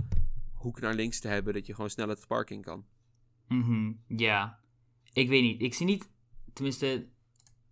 [0.53, 1.55] hoek naar links te hebben.
[1.55, 2.85] Dat je gewoon snel het parking kan.
[3.49, 4.59] Mhm, ja.
[5.13, 5.61] Ik weet niet.
[5.61, 6.11] Ik zie niet,
[6.53, 7.07] tenminste,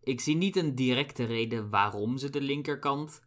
[0.00, 3.22] ik zie niet een directe reden waarom ze de linkerkant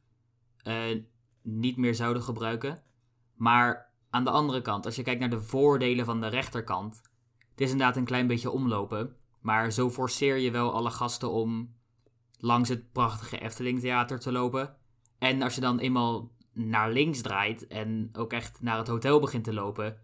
[0.57, 1.01] eh,
[1.41, 2.83] niet meer zouden gebruiken.
[3.33, 7.01] Maar aan de andere kant, als je kijkt naar de voordelen van de rechterkant,
[7.51, 9.15] het is inderdaad een klein beetje omlopen.
[9.41, 11.75] Maar zo forceer je wel alle gasten om
[12.37, 14.75] langs het prachtige Efteling Theater te lopen.
[15.17, 19.43] En als je dan eenmaal naar links draait en ook echt naar het hotel begint
[19.43, 19.97] te lopen,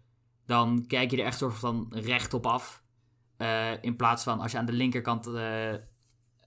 [0.46, 2.82] dan kijk je er echt soort van recht op af.
[3.36, 5.34] Eh, in plaats van als je aan de linkerkant uh,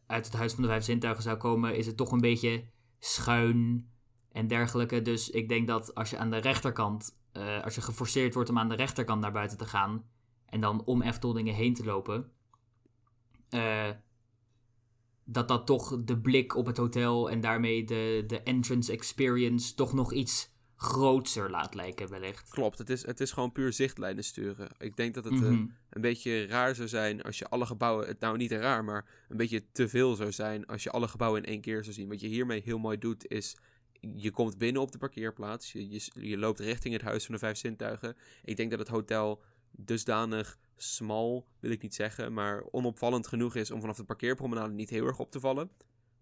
[0.08, 2.66] uit het Huis van de Vijf Zintuigen zou komen, is het toch een beetje
[3.00, 3.90] schuin
[4.32, 5.02] en dergelijke.
[5.02, 8.58] Dus ik denk dat als je aan de rechterkant, uh, als je geforceerd wordt om
[8.58, 10.06] aan de rechterkant naar buiten te gaan
[10.46, 12.32] en dan om Efteldingen heen te lopen,
[15.26, 19.94] dat dat toch de blik op het hotel en daarmee de, de entrance experience toch
[19.94, 22.50] nog iets grootser laat lijken, wellicht.
[22.50, 24.70] Klopt, het is, het is gewoon puur zichtlijnen sturen.
[24.78, 25.66] Ik denk dat het eh, Mhm.
[25.90, 29.38] een beetje raar zou zijn als je alle gebouwen, het nou niet raar, maar een
[29.38, 32.10] beetje te veel zou zijn als je alle gebouwen in één keer zou zien.
[32.10, 33.58] Wat je hiermee heel mooi doet is,
[34.16, 37.40] je komt binnen op de parkeerplaats, je, je, je loopt richting het Huis van de
[37.40, 38.16] Vijf Zintuigen.
[38.44, 39.42] Ik denk dat het hotel
[39.78, 44.90] dusdanig smal, wil ik niet zeggen, maar onopvallend genoeg is om vanaf de parkeerpromenade niet
[44.90, 45.70] heel erg op te vallen.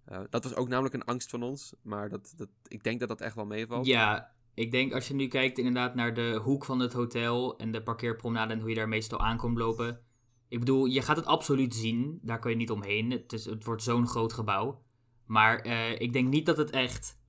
[0.05, 3.09] Eh, dat was ook namelijk een angst van ons, maar dat, dat, ik denk dat
[3.09, 3.85] dat echt wel meevalt.
[3.85, 7.71] Ja, ik denk als je nu kijkt inderdaad naar de hoek van het hotel en
[7.71, 9.99] de parkeerpromenade en hoe je daar meestal aankomt lopen.
[10.47, 13.11] Ik bedoel, je gaat het absoluut zien, daar kun je niet omheen.
[13.11, 14.83] Het, is, het wordt zo'n groot gebouw.
[15.25, 17.19] Maar eh, ik denk niet dat het echt,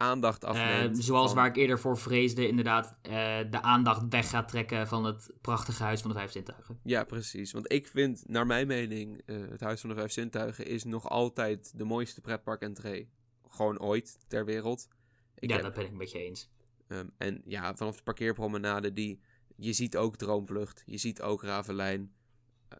[0.00, 1.04] Aandacht eh, afneemt.
[1.04, 3.10] zoals van- waar ik eerder voor vreesde, inderdaad eh,
[3.50, 6.80] de aandacht weg gaat trekken van het prachtige Huis van de Vijf Zintuigen.
[6.82, 7.52] Ja, precies.
[7.52, 11.08] Want ik vind, naar mijn mening, eh, het Huis van de Vijf Zintuigen is nog
[11.08, 13.08] altijd de mooiste pretpark-entree.
[13.48, 14.88] Gewoon ooit ter wereld.
[15.38, 16.50] Ik ja, heb- dat ben ik met je eens.
[16.88, 19.20] ehm, en ja, vanaf de parkeerpromenade, die,
[19.56, 22.12] je ziet ook Droomvlucht, je ziet ook Ravelijn.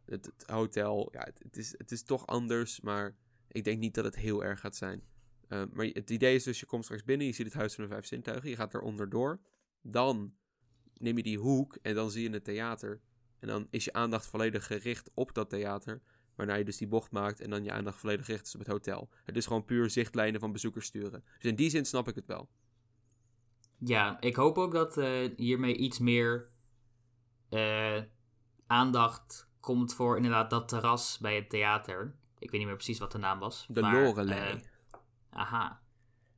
[0.04, 3.16] Het, het hotel, ja, het, het is, het is toch anders, maar
[3.48, 5.02] ik denk niet dat het heel erg gaat zijn.
[5.48, 7.84] Ehm, maar het idee is dus, je komt straks binnen, je ziet het Huis van
[7.84, 9.40] de Vijf Zintuigen, je gaat er onderdoor.
[9.82, 10.34] Dan
[10.94, 13.00] neem je die hoek en dan zie je het theater.
[13.38, 16.02] En dan is je aandacht volledig gericht op dat theater.
[16.34, 18.68] Waarna je dus die bocht maakt en dan je aandacht volledig gericht is op het
[18.68, 19.08] hotel.
[19.24, 21.24] Het is gewoon puur zichtlijnen van bezoekers sturen.
[21.38, 22.48] Dus in die zin snap ik het wel.
[23.78, 26.48] Ja, ik hoop ook dat eh, hiermee iets meer
[27.48, 28.02] eh,
[28.66, 32.14] aandacht komt voor inderdaad dat terras bij het theater.
[32.38, 33.66] Ik weet niet meer precies wat de naam was.
[33.68, 34.60] De maar, Lorelei.
[35.30, 35.80] Aha.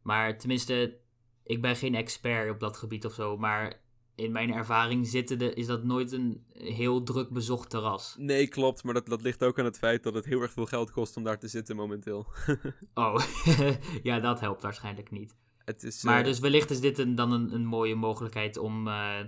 [0.02, 0.98] Maar tenminste,
[1.44, 3.36] ik ben geen expert op dat gebied of zo.
[3.36, 3.80] Maar
[4.14, 8.14] in mijn ervaring zitten de, is dat nooit een heel druk bezocht terras.
[8.18, 8.82] Nee, klopt.
[8.84, 11.16] Maar dat, dat ligt ook aan het feit dat het heel erg veel geld kost
[11.16, 12.26] om daar te zitten momenteel.
[12.94, 13.18] Oh,
[14.02, 15.34] ja, dat helpt waarschijnlijk niet.
[15.64, 18.88] Het is Maar eh, dus wellicht is dit een, dan een, een mooie mogelijkheid om...
[18.88, 19.18] eh,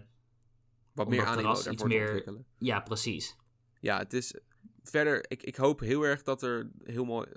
[0.92, 2.44] wat om meer daarvoor iets te ontwikkelen.
[2.59, 3.37] ja, precies.
[3.81, 4.35] Ja, het is
[4.83, 5.25] verder.
[5.31, 7.29] Ik, ik hoop heel erg dat er heel, mooi,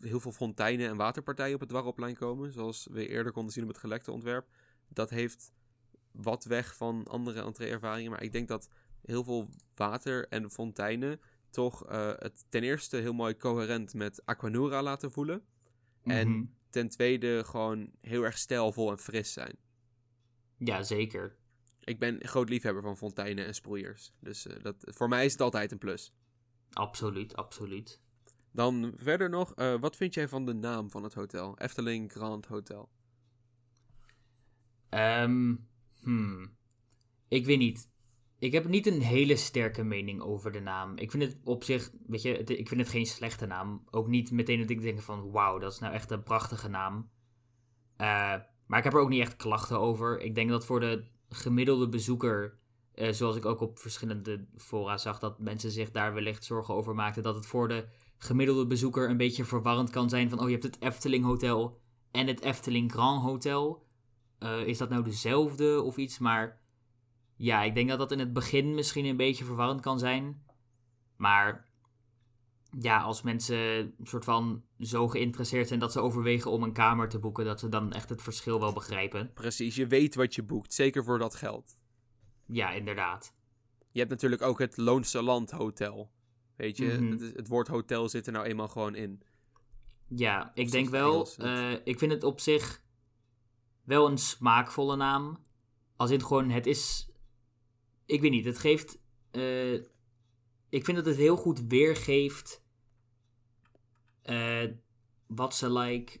[0.00, 2.52] heel veel fonteinen en waterpartijen op het dwaroplein komen.
[2.52, 4.48] Zoals we eerder konden zien op het gelekte ontwerp.
[4.88, 5.52] Dat heeft
[6.10, 8.10] wat weg van andere entree-ervaringen.
[8.10, 8.68] Maar ik denk dat
[9.02, 14.82] heel veel water en fonteinen toch eh, het ten eerste heel mooi coherent met Aquanura
[14.82, 15.44] laten voelen.
[16.04, 16.44] En Mhm.
[16.70, 19.56] ten tweede gewoon heel erg stijlvol en fris zijn.
[20.58, 21.36] Ja, zeker.
[21.84, 24.12] Ik ben groot liefhebber van fonteinen en sproeiers.
[24.20, 26.12] Dus eh, dat, voor mij is het altijd een plus.
[26.76, 28.00] Absoluut, absoluut.
[28.52, 31.58] Dan verder nog, eh, wat vind jij van de naam van het hotel?
[31.58, 32.88] Efteling Grand Hotel.
[34.88, 35.54] Ehm,
[36.02, 36.56] hmm.
[37.28, 37.90] Ik weet niet.
[38.38, 40.96] Ik heb niet een hele sterke mening over de naam.
[40.96, 43.82] Ik vind het op zich, weet je, het- ik vind het geen slechte naam.
[43.90, 47.10] Ook niet meteen dat ik denk van, wauw, dat is nou echt een prachtige naam.
[47.96, 48.34] Eh,
[48.66, 50.20] maar ik heb er ook niet echt klachten over.
[50.20, 52.58] Ik denk dat voor de gemiddelde bezoeker,
[52.96, 56.94] eh, zoals ik ook op verschillende fora zag, dat mensen zich daar wellicht zorgen over
[56.94, 57.22] maakten.
[57.22, 57.84] Dat het voor de
[58.18, 61.80] gemiddelde bezoeker een beetje verwarrend kan zijn van, oh, je hebt het Efteling Hotel
[62.10, 63.86] en het Efteling Grand Hotel.
[64.38, 66.18] Eh, is dat nou dezelfde of iets?
[66.18, 66.60] Maar
[67.36, 70.44] ja, ik denk dat dat in het begin misschien een beetje verwarrend kan zijn.
[71.16, 71.68] Maar
[72.80, 77.18] ja, als mensen soort van zo geïnteresseerd zijn dat ze overwegen om een kamer te
[77.18, 79.32] boeken, dat ze dan echt het verschil wel begrijpen.
[79.34, 81.76] Precies, je weet wat je boekt, zeker voor dat geld.
[82.46, 83.34] Ja, inderdaad.
[83.90, 86.10] Je hebt natuurlijk ook het Loonse Land Hotel.
[86.56, 87.10] Weet je, Mhm.
[87.10, 89.22] het, het woord hotel zit er nou eenmaal gewoon in.
[90.08, 92.82] Ja, ik denk wel, eh, ik vind het op zich
[93.82, 95.44] wel een smaakvolle naam.
[95.96, 97.08] Als in gewoon, het is,
[98.04, 98.98] ik weet niet, het geeft,
[99.30, 99.72] eh,
[100.68, 102.64] ik vind dat het heel goed weergeeft
[104.22, 104.64] eh,
[105.26, 106.18] wat ze like,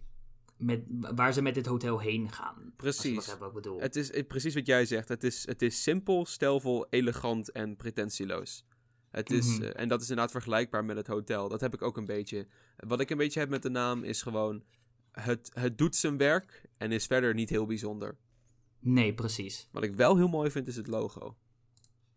[0.56, 0.82] met,
[1.14, 2.72] waar ze met dit hotel heen gaan.
[2.76, 3.26] Precies.
[3.38, 3.80] wat ik bedoel.
[3.80, 5.08] Het is eh, precies wat jij zegt.
[5.08, 8.64] Het is, het is simpel, stijlvol, elegant en pretentieloos.
[9.10, 9.62] Het is, Mhm.
[9.62, 11.48] eh, en dat is inderdaad vergelijkbaar met het hotel.
[11.48, 12.46] Dat heb ik ook een beetje.
[12.76, 14.62] Wat ik een beetje heb met de naam is gewoon...
[15.12, 18.16] Het, het doet zijn werk en is verder niet heel bijzonder.
[18.78, 19.68] Nee, precies.
[19.72, 21.36] Wat ik wel heel mooi vind is het logo.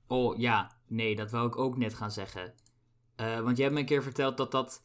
[0.07, 2.53] Oh ja, nee, dat wou ik ook net gaan zeggen.
[3.15, 4.83] Eh, want jij hebt me een keer verteld dat dat.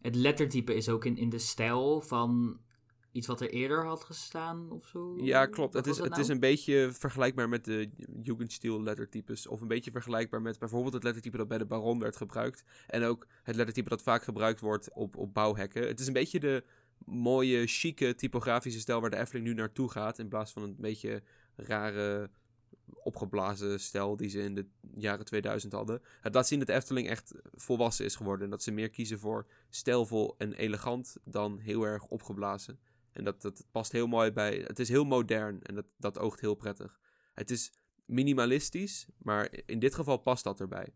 [0.00, 2.60] Het lettertype is ook in, in de stijl van
[3.12, 5.16] iets wat er eerder had gestaan of zo?
[5.16, 5.74] Ja, klopt.
[5.74, 6.32] Wat Het is, het is nou?
[6.32, 7.90] een beetje vergelijkbaar met de
[8.22, 9.46] Jugendstil lettertypes.
[9.46, 12.64] Of een beetje vergelijkbaar met bijvoorbeeld het lettertype dat bij de Baron werd gebruikt.
[12.86, 15.86] En ook het lettertype dat vaak gebruikt wordt op, op bouwhekken.
[15.86, 16.64] Het is een beetje de
[17.04, 20.18] mooie, chique typografische stijl waar de Efteling nu naartoe gaat.
[20.18, 21.22] In plaats van een beetje
[21.56, 22.30] rare,
[23.02, 26.02] opgeblazen stijl die ze in de jaren 2000 hadden.
[26.20, 28.44] Het laat zien dat de Efteling echt volwassen is geworden.
[28.44, 32.78] En dat ze meer kiezen voor stijlvol en elegant dan heel erg opgeblazen.
[33.12, 34.64] En dat, dat past heel mooi bij.
[34.66, 37.00] Het is heel modern en dat, dat oogt heel prettig.
[37.34, 37.72] Het is
[38.04, 40.94] minimalistisch, maar in dit geval past dat erbij.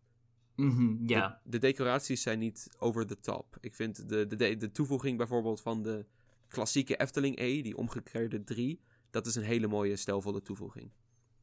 [0.56, 1.28] Mhm, ja.
[1.28, 3.56] De, de decoraties zijn niet over the top.
[3.60, 6.06] Ik vind de, de, de, de toevoeging bijvoorbeeld van de
[6.48, 10.90] klassieke Efteling E, die omgekeerde 3, dat is een hele mooie stijlvolle toevoeging.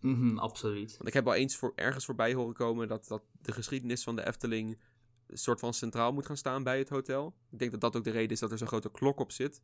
[0.01, 0.91] Mhm, absoluut.
[0.91, 4.15] Want ik heb al eens voor, ergens voorbij horen komen dat, dat de geschiedenis van
[4.15, 4.79] de Efteling
[5.27, 7.35] een soort van centraal moet gaan staan bij het hotel.
[7.49, 9.61] Ik denk dat dat ook de reden is dat er zo'n grote klok op zit.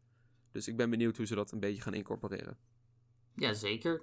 [0.52, 2.58] Dus ik ben benieuwd hoe ze dat een beetje gaan incorporeren.
[3.36, 4.02] Ja, zeker.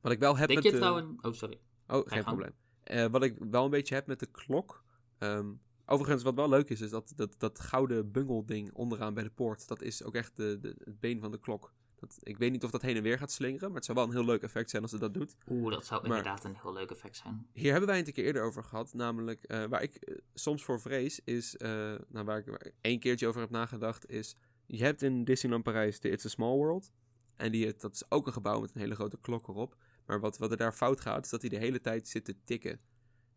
[0.00, 0.84] Wat ik wel heb Denk met je de...
[0.84, 1.20] trouwens...
[1.20, 1.60] Oh, sorry.
[1.86, 2.52] Oh, geen probleem.
[2.82, 4.84] Eh, wat ik wel een beetje heb met de klok.
[5.18, 5.52] ehm,
[5.86, 9.68] overigens, wat wel leuk is, is dat, dat, dat gouden bungelding onderaan bij de poort.
[9.68, 11.72] Dat is ook echt de, de, het been van de klok.
[12.08, 14.06] Dat, ik weet niet of dat heen en weer gaat slingeren, maar het zou wel
[14.06, 15.36] een heel leuk effect zijn als het dat doet.
[15.48, 17.46] Oeh, dat zou Maar- inderdaad een heel leuk effect zijn.
[17.52, 18.94] Hier hebben wij het een keer eerder over gehad.
[18.94, 21.54] Namelijk, eh, waar ik eh, soms voor vrees, is.
[21.58, 24.36] nou, waar ik waar ik één keertje over heb nagedacht, is.
[24.66, 26.90] Je hebt in Disneyland Parijs de It's a Small World.
[27.36, 29.76] En die, dat is ook een gebouw met een hele grote klok erop.
[30.06, 32.36] Maar wat, wat er daar fout gaat, is dat hij de hele tijd zit te
[32.44, 32.80] tikken.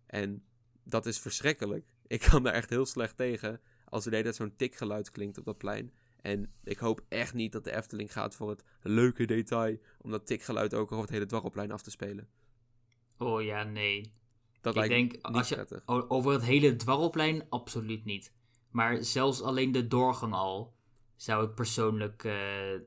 [0.06, 0.44] En
[0.84, 1.86] dat is verschrikkelijk.
[2.08, 3.62] Ik kan daar echt heel slecht tegen.
[3.86, 5.94] Als er de hele tijd zo'n tikgeluid klinkt op dat plein.
[6.26, 9.78] En ik hoop echt niet dat de Efteling gaat voor het leuke detail.
[10.02, 12.28] om dat tikgeluid ook over het hele dwarrelplein af te spelen.
[13.18, 14.12] Oh ja, nee.
[14.62, 15.82] Dat Ik lijkt denk, als je- prettig.
[15.86, 18.34] Over het hele dwarrelplein absoluut niet.
[18.72, 20.74] Maar zelfs alleen de doorgang al
[21.16, 22.36] zou ik persoonlijk eh,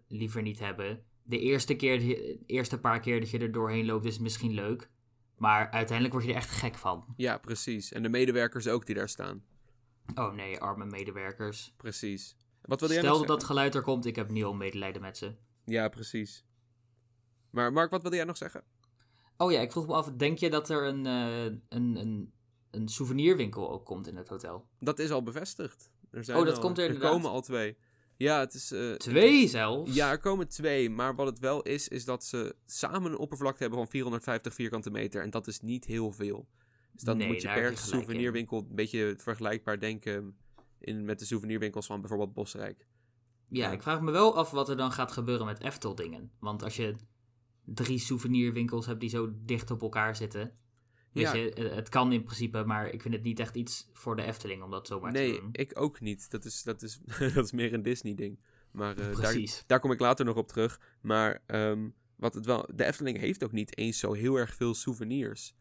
[0.08, 1.02] liever niet hebben.
[1.22, 4.90] De eerste, keer, de eerste paar keer dat je er doorheen loopt is misschien leuk.
[5.36, 7.04] Maar uiteindelijk word je er echt gek van.
[7.16, 7.92] Ja, precies.
[7.92, 9.44] En de medewerkers ook die daar staan.
[10.14, 11.72] Oh nee, arme medewerkers.
[11.76, 12.36] Precies.
[12.68, 15.16] Wat wilde jij Stel nog dat dat geluid er komt, ik heb al medelijden met
[15.16, 15.34] ze.
[15.64, 16.44] Ja, precies.
[17.50, 18.62] Maar Mark, wat wilde jij nog zeggen?
[19.36, 22.32] Oh ja, ik vroeg me af, denk je dat er een, eh, een, een,
[22.70, 24.66] een souvenirwinkel ook komt in het hotel?
[24.80, 25.90] Dat is al bevestigd.
[26.10, 27.12] Er zijn Oh, dat al- komt er Er inderdaad.
[27.12, 27.76] komen al twee.
[28.16, 28.70] Ja, het is...
[28.72, 29.94] eh, Twee zelfs?
[29.94, 30.90] Ja, er komen twee.
[30.90, 34.90] Maar wat het wel is, is dat ze samen een oppervlakte hebben van 450 vierkante
[34.90, 35.22] meter.
[35.22, 36.48] En dat is niet heel veel.
[36.92, 37.76] Dus dan Nee, moet je per in.
[37.76, 40.36] souvenirwinkel een beetje vergelijkbaar denken
[40.80, 42.86] in, met de souvenirwinkels van bijvoorbeeld Bosrijk.
[43.48, 46.30] Ja, ik vraag me wel af wat er dan gaat gebeuren met Eftel-dingen.
[46.40, 46.94] Want als je
[47.64, 50.52] drie souvenirwinkels hebt die zo dicht op elkaar zitten.
[51.12, 51.34] Weet Ja.
[51.34, 54.22] je, eh, het kan in principe, maar ik vind het niet echt iets voor de
[54.22, 55.48] Efteling om dat zomaar te Nee, doen.
[55.52, 56.30] ik ook niet.
[56.30, 56.98] Dat is, dat is,
[57.34, 58.40] dat is meer een Disney-ding.
[58.70, 59.64] Maar eh, daar, Precies.
[59.66, 60.80] daar kom ik later nog op terug.
[61.00, 64.74] Maar ehm, wat het wel, de Efteling heeft ook niet eens zo heel erg veel
[64.74, 65.54] souvenirs.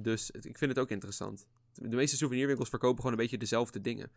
[0.00, 1.46] Dus het- ik vind het ook interessant.
[1.72, 4.10] De meeste souvenirwinkels verkopen gewoon een beetje dezelfde dingen.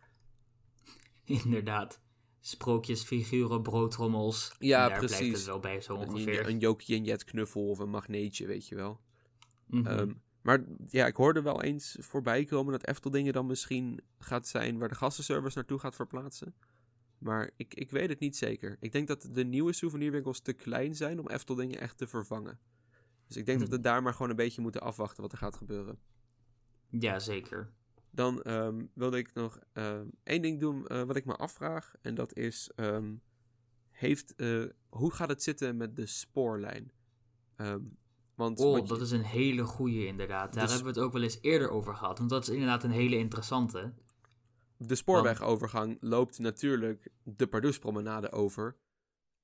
[1.44, 2.00] Inderdaad.
[2.40, 4.54] Sprookjes, figuren, broodtrommels.
[4.58, 5.16] Ja, daar precies.
[5.16, 6.48] blijft het wel bij zo Een, ongeveer.
[6.48, 9.00] een Jokie en Jet knuffel of een magneetje, weet je wel.
[9.66, 9.86] Mhm.
[9.86, 14.78] Ehm, maar ja, ik hoorde wel eens voorbij komen dat Efteldingen dan misschien gaat zijn
[14.78, 16.54] waar de gastenservice naartoe gaat verplaatsen.
[17.18, 18.76] Maar ik, ik weet het niet zeker.
[18.80, 22.58] Ik denk dat de nieuwe souvenirwinkels te klein zijn om Efteldingen echt te vervangen.
[23.26, 25.56] Dus ik denk dat we daar maar gewoon een beetje moeten afwachten wat er gaat
[25.56, 25.98] gebeuren.
[26.88, 27.72] Ja, zeker.
[28.14, 31.94] Dan ehm, wilde ik nog ehm, één ding doen eh, wat ik me afvraag.
[32.02, 33.14] En dat is, ehm,
[33.90, 36.92] heeft, eh, hoe gaat het zitten met de spoorlijn?
[38.34, 40.52] Want Oh, je- dat is een hele goeie inderdaad.
[40.54, 42.18] Daar hebben we het ook wel eens eerder over gehad.
[42.18, 43.92] Want dat is inderdaad een hele interessante.
[44.76, 48.76] De spoorwegovergang loopt natuurlijk de Pardoespromenade over.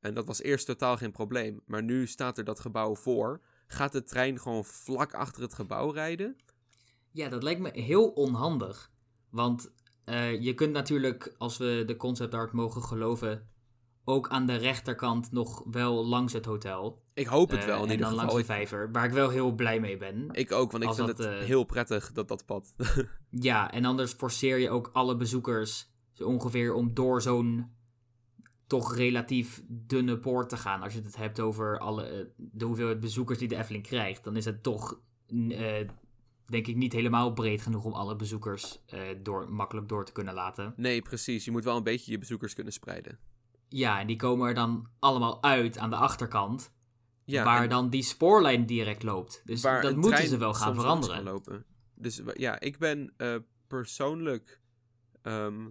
[0.00, 1.60] En dat was eerst totaal geen probleem.
[1.66, 3.40] Maar nu staat er dat gebouw voor.
[3.66, 6.36] Gaat de trein gewoon vlak achter het gebouw rijden?
[7.12, 8.90] Ja, dat lijkt me heel onhandig.
[9.30, 9.72] Want
[10.04, 13.48] eh, je kunt natuurlijk, als we de concept art mogen geloven,
[14.04, 17.02] ook aan de rechterkant nog wel langs het hotel.
[17.14, 18.26] Ik hoop het Eh, wel in en ieder dan geval.
[18.26, 20.28] langs de vijver, waar ik wel heel blij mee ben.
[20.32, 22.74] ik ook, want ik vind dat, het eh, heel prettig dat dat pad.
[23.30, 27.70] Ja, en anders forceer je ook alle bezoekers zo ongeveer om door zo'n
[28.66, 30.82] toch relatief dunne poort te gaan.
[30.82, 34.44] Als je het hebt over alle, de hoeveelheid bezoekers die de Efteling krijgt, dan is
[34.44, 35.00] het toch,
[36.50, 40.34] denk ik, niet helemaal breed genoeg om alle bezoekers eh, door, makkelijk door te kunnen
[40.34, 40.74] laten.
[40.76, 41.44] nee, precies.
[41.44, 43.18] Je moet wel een beetje je bezoekers kunnen spreiden.
[43.68, 46.72] Ja, en die komen er dan allemaal uit aan de achterkant,
[47.24, 49.42] Ja, waar dan die spoorlijn direct loopt.
[49.44, 51.22] Dus dat moeten ze wel gaan veranderen.
[51.22, 51.64] lopen.
[51.94, 53.34] Dus ja, ik ben eh,
[53.66, 54.60] persoonlijk
[55.22, 55.66] ehm,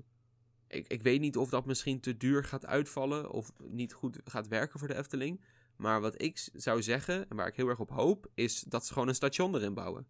[0.67, 4.47] ik, ik weet niet of dat misschien te duur gaat uitvallen of niet goed gaat
[4.47, 5.41] werken voor de Efteling.
[5.75, 8.93] Maar wat ik zou zeggen, en waar ik heel erg op hoop, is dat ze
[8.93, 10.07] gewoon een station erin bouwen.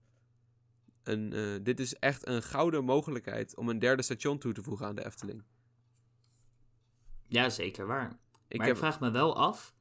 [1.07, 4.85] Een, eh, dit is echt een gouden mogelijkheid om een derde station toe te voegen
[4.85, 5.43] aan de Efteling.
[7.27, 8.19] Ja, zeker waar.
[8.47, 9.73] Ik maar heb, ik vraag me wel af.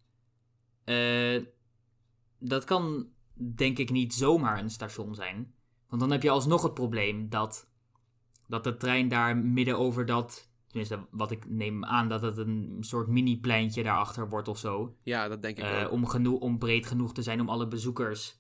[0.85, 1.43] eh,
[2.39, 5.55] dat kan denk ik niet zomaar een station zijn.
[5.89, 7.69] Want dan heb je alsnog het probleem dat,
[8.49, 10.49] dat de trein daar midden over dat.
[10.67, 14.97] Tenminste, wat ik neem aan dat het een soort mini-pleintje daarachter wordt of zo.
[15.03, 15.91] Ja, dat denk ik ook.
[15.91, 18.39] om, genoeg, om breed genoeg te zijn om alle bezoekers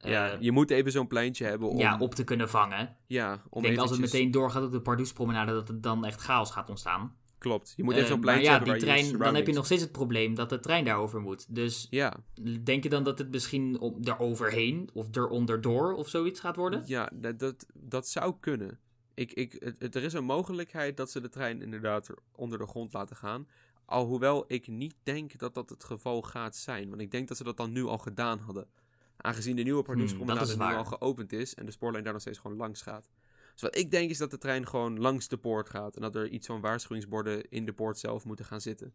[0.00, 1.78] ja, je moet even zo'n pleintje hebben om...
[1.78, 2.96] ja, op te kunnen vangen.
[3.06, 6.20] ja, om ik denk als het meteen doorgaat op de Pardoespromenade dat het dan echt
[6.20, 7.14] chaos gaat ontstaan.
[7.38, 9.52] Klopt, je moet even Eh, zo'n maar pleintje ja, hebben die trein, dan heb je
[9.52, 11.54] nog steeds het probleem dat de trein daarover moet.
[11.54, 12.16] Dus Ja,
[12.62, 16.82] Denk je dan dat het misschien op, eroverheen of eronderdoor of zoiets gaat worden?
[16.86, 18.78] Ja, dat, dat, dat zou kunnen.
[19.14, 22.58] Ik, ik, het, het- er is een mogelijkheid dat ze de trein inderdaad er onder
[22.58, 23.48] de grond laten gaan.
[23.84, 26.88] Alhoewel ik niet denk dat dat het geval gaat zijn.
[26.88, 28.66] Want ik denk dat ze dat dan nu al gedaan hadden.
[29.22, 32.22] Aangezien de nieuwe Hmm, Pardoespromenade is nu al geopend is en de spoorlijn daar nog
[32.22, 33.10] steeds gewoon langs gaat.
[33.52, 35.96] Dus wat ik denk is dat de trein gewoon langs de poort gaat.
[35.96, 38.92] En dat er iets van waarschuwingsborden in de poort zelf moeten gaan zitten.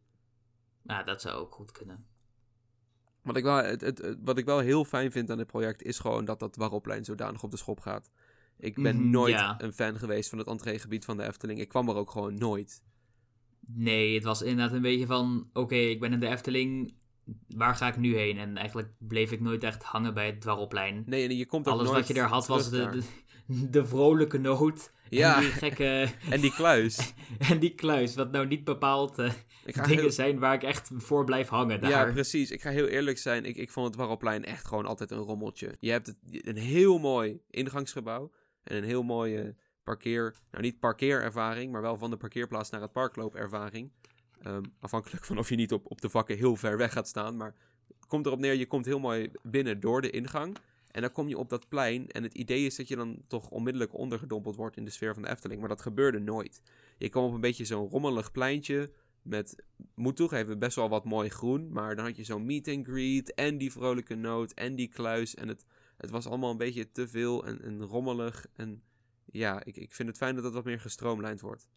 [0.81, 2.05] Ja, dat zou ook goed kunnen.
[3.21, 5.83] Wat ik, wel, het, het, het- wat ik wel heel fijn vind aan dit project
[5.83, 8.09] is gewoon dat dat Warrelplein zodanig op de schop gaat.
[8.57, 9.61] Ik ben Mhm, nooit ja.
[9.61, 11.59] een fan geweest van het entreegebied van de Efteling.
[11.59, 12.83] Ik kwam er ook gewoon nooit.
[13.67, 16.93] Nee, het was inderdaad een beetje van: oké, ik ben in de Efteling,
[17.47, 18.38] waar ga ik nu heen?
[18.38, 21.03] En eigenlijk bleef ik nooit echt hangen bij het dwarrelplein.
[21.05, 22.89] Nee, en je komt ook Alles nooit wat je daar had was de,
[23.47, 24.93] de, de vrolijke noot.
[25.09, 25.35] Ja.
[25.35, 26.07] En die gekke.
[26.29, 27.13] En die kluis.
[27.49, 29.31] En die kluis, wat nou niet bepaald eh,
[29.65, 31.89] dingen heel- zijn waar ik echt voor blijf hangen daar.
[31.89, 32.51] Ja, precies.
[32.51, 33.45] Ik ga heel eerlijk zijn.
[33.45, 35.75] Ik, ik vond het Warrelplein echt gewoon altijd een rommeltje.
[35.79, 38.31] Je hebt het, een heel mooi ingangsgebouw.
[38.63, 40.35] En een heel mooie parkeer...
[40.51, 43.91] Nou, niet parkeerervaring, maar wel van de parkeerplaats naar het parkloopervaring.
[44.41, 47.38] Ehm, afhankelijk van of je niet op, op de vakken heel ver weg gaat staan.
[47.38, 47.56] Maar
[48.08, 50.58] komt erop neer, je komt heel mooi binnen door de ingang.
[50.95, 52.12] En dan kom je op dat plein.
[52.12, 55.24] En het idee is dat je dan toch onmiddellijk ondergedompeld wordt in de sfeer van
[55.24, 55.60] de Efteling.
[55.60, 56.62] Maar dat gebeurde nooit.
[56.98, 58.91] Je kwam op een beetje zo'n rommelig pleintje.
[59.21, 59.63] Met,
[59.95, 61.71] moet toegeven, best wel wat mooi groen.
[61.71, 63.34] Maar dan had je zo'n meet and greet.
[63.34, 64.52] En die vrolijke noot.
[64.52, 65.36] En die kluis.
[65.36, 65.65] En het,
[65.98, 68.45] het was allemaal een beetje te veel en, en rommelig.
[68.54, 68.84] En
[69.26, 71.67] ja, ik, ik vind het fijn dat het wat meer gestroomlijnd wordt.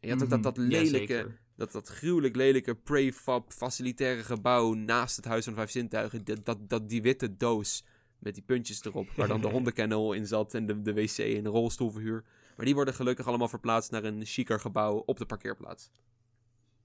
[0.00, 4.22] En je had ook dat, dat Mhm, ja, lelijke, dat, dat gruwelijk lelijke prefab facilitaire
[4.24, 6.24] gebouw naast het Huis van Vijf Zintuigen.
[6.24, 7.84] Dat, dat, dat, die witte doos
[8.18, 11.42] met die puntjes erop, waar dan de hondenkennel in zat en de, de wc en
[11.42, 12.24] de rolstoelverhuur.
[12.56, 15.90] Maar die worden gelukkig allemaal verplaatst naar een chiquer gebouw op de parkeerplaats.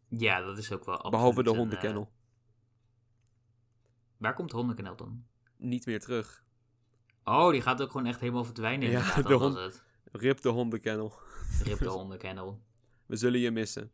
[0.08, 2.01] Ja, dat is ook wel Behalve de een, hondenkennel.
[2.01, 2.08] eh,
[4.17, 5.25] waar komt de hondenkennel dan?
[5.58, 6.43] Niet meer terug.
[7.23, 8.89] Oh, die gaat ook gewoon echt helemaal verdwijnen.
[8.89, 9.84] Ja, de dat was hond- het.
[10.12, 11.13] Rip de hondenkennel.
[11.63, 12.62] Rip de hondenkennel.
[13.06, 13.91] We zullen je missen.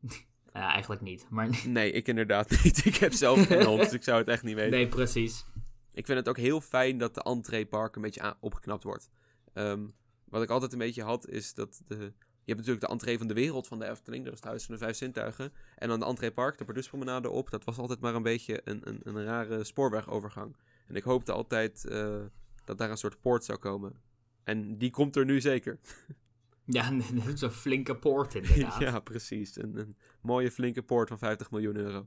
[0.52, 1.26] Ja, eigenlijk niet.
[1.30, 2.84] Maar Nee, ik inderdaad niet.
[2.84, 4.70] Ik heb zelf geen hond, dus ik zou het echt niet weten.
[4.70, 5.44] nee, precies.
[5.92, 9.10] Ik vind het ook heel fijn dat de entreepark een beetje opgeknapt wordt.
[9.52, 9.84] Ehm,
[10.24, 11.96] wat ik altijd een beetje had, is dat de...
[12.44, 14.24] Je hebt natuurlijk de entree van de wereld van de Efteling.
[14.24, 15.52] Dat is het Huis van de Vijf Zintuigen.
[15.76, 17.50] En dan de entreepark, de Pardoespromenade op.
[17.50, 20.56] Dat was altijd maar een beetje een, een, een rare spoorwegovergang.
[20.86, 22.16] En ik hoopte altijd eh,
[22.64, 23.92] dat daar een soort poort zou komen.
[24.44, 25.78] En die komt er nu zeker.
[26.64, 26.90] Ja,
[27.24, 28.80] dat is een flinke poort inderdaad.
[28.80, 28.90] ja.
[28.90, 29.56] ja, precies.
[29.56, 32.06] Een, een mooie flinke poort van 50 miljoen euro.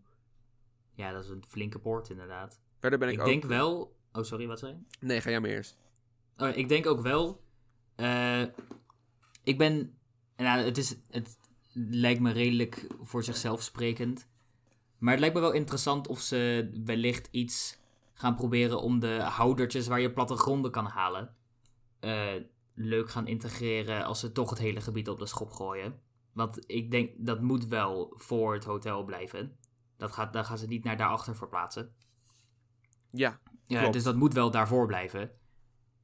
[0.95, 2.59] dat is een flinke poort inderdaad.
[2.79, 3.25] Verder ben ik, Ik, ook...
[3.27, 3.95] denk wel...
[4.11, 5.05] Oh, sorry, wat zei je?
[5.05, 5.77] Nee, ga jij maar eerst.
[6.37, 7.43] Oh, ik denk ook wel...
[7.95, 8.41] eh,
[9.43, 9.97] ik ben...
[10.37, 11.37] Nou, het, is, het
[11.73, 14.27] lijkt me redelijk voor zichzelf sprekend.
[14.97, 17.79] Maar het lijkt me wel interessant of ze wellicht iets
[18.13, 21.35] gaan proberen om de houdertjes waar je plattegronden kan halen...
[21.99, 22.33] eh,
[22.79, 25.99] leuk gaan integreren als ze toch het hele gebied op de schop gooien.
[26.33, 29.57] Want ik denk dat moet wel voor het hotel blijven.
[29.97, 31.95] Dat gaat, dan gaan ze niet naar daarachter verplaatsen.
[33.11, 33.93] Ja, Ja, Klopt.
[33.93, 35.31] dus dat moet wel daarvoor blijven.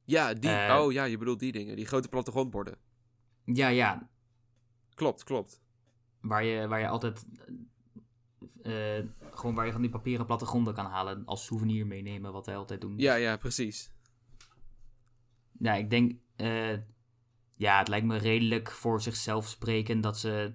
[0.04, 0.50] ja, die...
[0.50, 0.80] Eh.
[0.80, 1.76] oh ja, je bedoelt die dingen.
[1.76, 2.78] Die grote plattegrondborden.
[3.44, 4.08] Ja, ja.
[4.94, 5.62] Klopt, klopt.
[6.20, 7.24] Waar je, waar je altijd.
[8.62, 11.24] eh, eh, gewoon waar je van die papieren plattegronden kan halen.
[11.24, 12.98] Als souvenir meenemen, wat wij altijd doen.
[12.98, 13.90] Ja, ja, precies.
[15.58, 16.12] Ja, ik denk.
[16.36, 16.78] Eh,
[17.56, 20.54] ja, het lijkt me redelijk voor zichzelf spreken dat ze.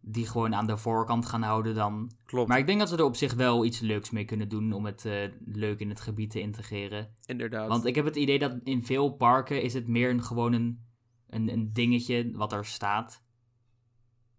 [0.00, 2.10] die gewoon aan de voorkant gaan houden dan.
[2.24, 4.72] Klopt, Maar ik denk dat ze er op zich wel iets leuks mee kunnen doen.
[4.72, 7.14] om het eh, leuk in het gebied te integreren.
[7.24, 7.68] inderdaad.
[7.68, 10.84] Want ik heb het idee dat in veel parken is het meer een, gewoon een,
[11.28, 13.22] een, een dingetje wat er staat.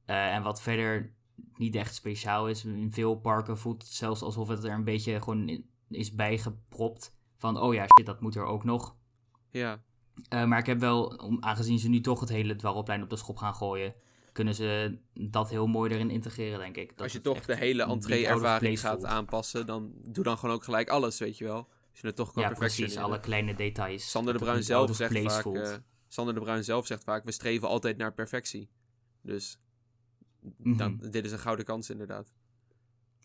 [0.05, 1.13] Eh, en wat verder
[1.57, 2.65] niet echt speciaal is.
[2.65, 7.15] In veel parken voelt het zelfs alsof het er een beetje gewoon is bijgepropt.
[7.37, 8.95] Van, oh ja, shit, dat moet er ook nog.
[9.49, 9.83] Ja,
[10.29, 13.15] Eh, maar ik heb wel, om, aangezien ze nu toch het hele dwarrelplein op de
[13.15, 13.93] schop gaan gooien...
[14.31, 16.89] kunnen ze dat heel mooi erin integreren, denk ik.
[16.89, 19.05] Dat Als je toch de hele entree-ervaring gaat voelt.
[19.05, 21.67] aanpassen, dan doe dan gewoon ook gelijk alles, weet je wel.
[21.91, 24.09] Als je het toch kan Ja, precies, alle kleine details.
[24.11, 25.45] Sander de Bruin zelf zegt vaak...
[25.45, 25.73] eh,
[26.07, 28.69] Sander de Bruin zelf zegt vaak, we streven altijd naar perfectie.
[29.21, 29.59] Dus
[30.57, 30.77] Mhm.
[30.77, 32.31] dan, dit is een gouden kans inderdaad.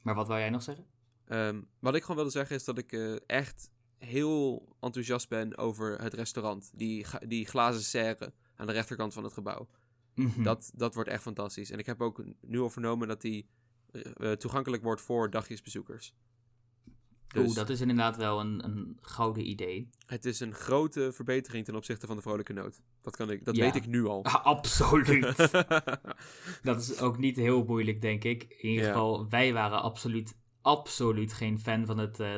[0.02, 0.86] Maar wat wou jij nog zeggen?
[1.26, 6.02] Ehm, wat ik gewoon wilde zeggen is dat ik eh, echt heel enthousiast ben over
[6.02, 6.70] het restaurant.
[6.74, 9.68] Die, die glazen serre aan de rechterkant van het gebouw.
[10.14, 10.42] Mhm.
[10.42, 11.70] Dat, dat wordt echt fantastisch.
[11.70, 13.48] En ik heb ook nu al vernomen dat die
[13.90, 16.14] eh, eh, toegankelijk wordt voor dagjesbezoekers.
[17.26, 19.90] Dus Oeh, dat is inderdaad wel een, een gouden idee.
[20.06, 22.80] het is een grote verbetering ten opzichte van de Vrolijke Noot.
[23.00, 23.64] Dat, kan ik, dat Ja.
[23.64, 24.24] weet ik nu al.
[24.24, 25.36] Ah, absoluut.
[26.62, 28.42] dat is ook niet heel moeilijk, denk ik.
[28.48, 28.92] In ieder Ja.
[28.92, 32.34] geval, wij waren absoluut, absoluut geen fan van het eh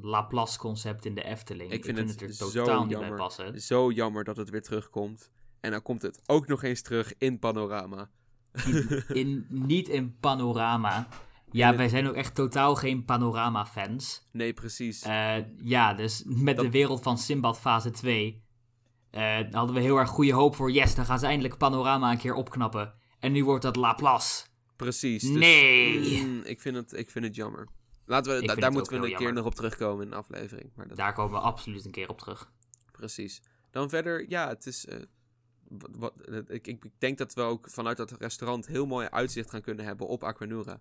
[0.00, 1.72] Laplace-concept in de Efteling.
[1.72, 3.18] Ik vind het er zo totaal niet bij jammer.
[3.18, 3.60] passen.
[3.60, 5.30] Zo jammer dat het weer terugkomt.
[5.60, 8.10] En dan komt het ook nog eens terug in Panorama.
[9.12, 11.08] In, niet in panorama.
[11.50, 14.28] Ja, wij zijn ook echt totaal geen panorama-fans.
[14.32, 15.02] Nee, precies.
[15.02, 18.42] Eh, ja, dus met de wereld van Simbad fase 2
[19.10, 20.72] eh, hadden we heel erg goede hoop voor...
[20.72, 22.94] Yes, dan gaan ze eindelijk panorama een keer opknappen.
[23.18, 24.44] En nu wordt dat Laplace.
[24.76, 25.22] Precies.
[25.22, 26.22] dus- Nee.
[26.24, 27.68] Mm, ik, vind het, ik vind het jammer.
[28.08, 30.70] Laten we, da- daar moeten we een keer nog op terugkomen in de aflevering.
[30.74, 32.52] Maar dat, Daar komen we absoluut een keer op terug.
[32.92, 33.42] Precies.
[33.70, 34.86] Dan verder, ja, het is.
[34.86, 34.98] eh,
[35.68, 36.14] wat, wat,
[36.48, 39.84] ik, ik ik denk dat we ook vanuit dat restaurant heel mooi uitzicht gaan kunnen
[39.84, 40.80] hebben op Aquanura.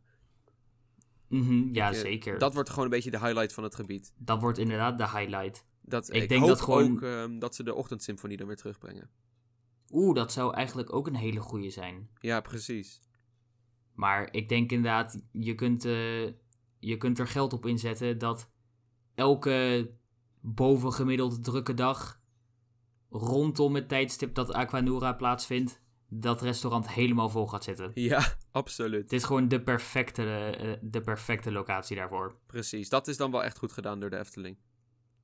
[1.27, 2.39] Mhm, ja, Ik, zeker.
[2.39, 4.13] Dat wordt gewoon een beetje de highlight van het gebied.
[4.17, 5.65] Dat wordt inderdaad de highlight.
[5.81, 8.55] Dat, Ik ik denk hoop dat gewoon- ook ehm, dat ze de ochtendsymfonie dan weer
[8.55, 9.09] terugbrengen.
[9.91, 12.09] Oeh, dat zou eigenlijk ook een hele goede zijn.
[12.19, 12.99] Ja, precies.
[13.93, 16.23] Maar ik denk inderdaad, je kunt, eh,
[16.79, 18.49] je kunt er geld op inzetten dat
[19.15, 19.89] elke
[20.41, 22.19] bovengemiddeld drukke dag
[23.09, 27.91] rondom het tijdstip dat Aquanura plaatsvindt, dat restaurant helemaal vol gaat zitten.
[28.09, 29.01] Ja, absoluut.
[29.03, 32.35] Het is gewoon de perfecte, eh, de perfecte locatie daarvoor.
[32.45, 32.89] Precies.
[32.89, 34.57] Dat is dan wel echt goed gedaan door de Efteling.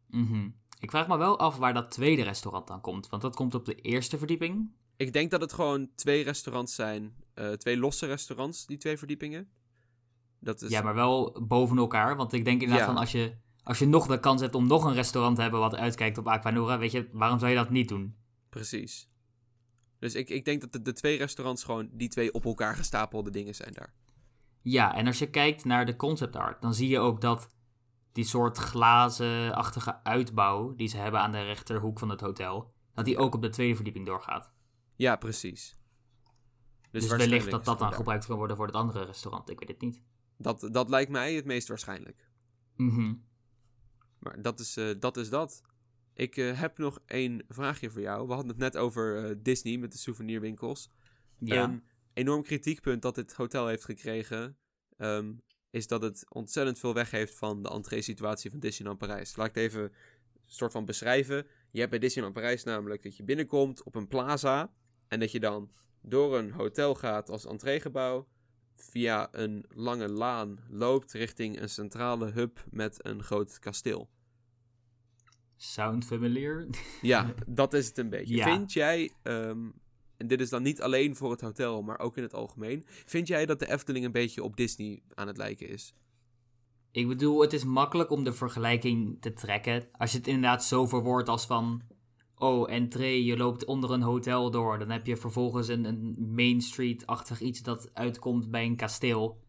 [0.07, 0.49] Mhm.
[0.79, 3.65] Ik vraag me wel af waar dat tweede restaurant dan komt, want dat komt op
[3.65, 4.71] de eerste verdieping.
[4.97, 7.13] Ik denk dat het gewoon twee restaurants zijn.
[7.33, 9.49] eh, twee losse restaurants, die twee verdiepingen.
[10.43, 12.15] Dat is, Ja, maar wel boven elkaar.
[12.15, 12.93] Want ik denk inderdaad Ja.
[12.93, 15.59] van als je, als je nog de kans hebt om nog een restaurant te hebben
[15.59, 18.15] wat uitkijkt op Aquanura, weet je, waarom zou je dat niet doen?
[18.49, 19.09] Precies.
[19.99, 23.29] Dus ik, ik denk dat de, de twee restaurants gewoon die twee op elkaar gestapelde
[23.29, 23.93] dingen zijn daar.
[24.61, 27.47] Ja, en als je kijkt naar de concept art, dan zie je ook dat
[28.11, 33.17] die soort glazenachtige uitbouw die ze hebben aan de rechterhoek van het hotel, dat die
[33.17, 34.51] ook op de tweede verdieping doorgaat.
[34.95, 35.77] Ja, precies.
[36.91, 39.49] Dus, waarschijnlijk wellicht dat dat dan gebruikt kan worden voor het andere restaurant.
[39.49, 40.01] Ik weet het niet.
[40.38, 42.29] Dat, dat lijkt mij het meest waarschijnlijk.
[42.75, 43.13] Mhm.
[44.19, 45.61] Maar dat is, eh, dat, is dat.
[46.13, 48.27] Ik eh, heb nog één vraagje voor jou.
[48.27, 50.89] We hadden het net over eh, Disney met de souvenirwinkels.
[51.38, 51.63] Ja.
[51.63, 54.57] Een enorm kritiekpunt dat dit hotel heeft gekregen...
[54.97, 55.34] ehm,
[55.69, 59.36] is dat het ontzettend veel weggeeft van de entree-situatie van Disneyland Parijs.
[59.36, 59.91] Laat ik het even een
[60.45, 61.47] soort van beschrijven.
[61.71, 64.73] Je hebt bij Disneyland Parijs namelijk dat je binnenkomt op een plaza...
[65.07, 65.71] en dat je dan
[66.01, 68.27] door een hotel gaat als entreegebouw...
[68.76, 74.09] via een lange laan loopt richting een centrale hub met een groot kasteel.
[75.55, 76.67] Sound familiar?
[77.01, 78.36] Ja, dat is het een beetje.
[78.36, 78.43] Ja.
[78.43, 79.69] Vind jij, ehm,
[80.17, 83.28] en dit is dan niet alleen voor het hotel, maar ook in het algemeen, vind
[83.28, 85.93] jij dat de Efteling een beetje op Disney aan het lijken is?
[86.91, 89.88] Ik bedoel, het is makkelijk om de vergelijking te trekken.
[89.91, 91.82] Als je het inderdaad zo verwoordt als van...
[92.38, 94.79] Oh, entree, je loopt onder een hotel door.
[94.79, 99.41] Dan heb je vervolgens een, een Main Street-achtig iets dat uitkomt bij een kasteel.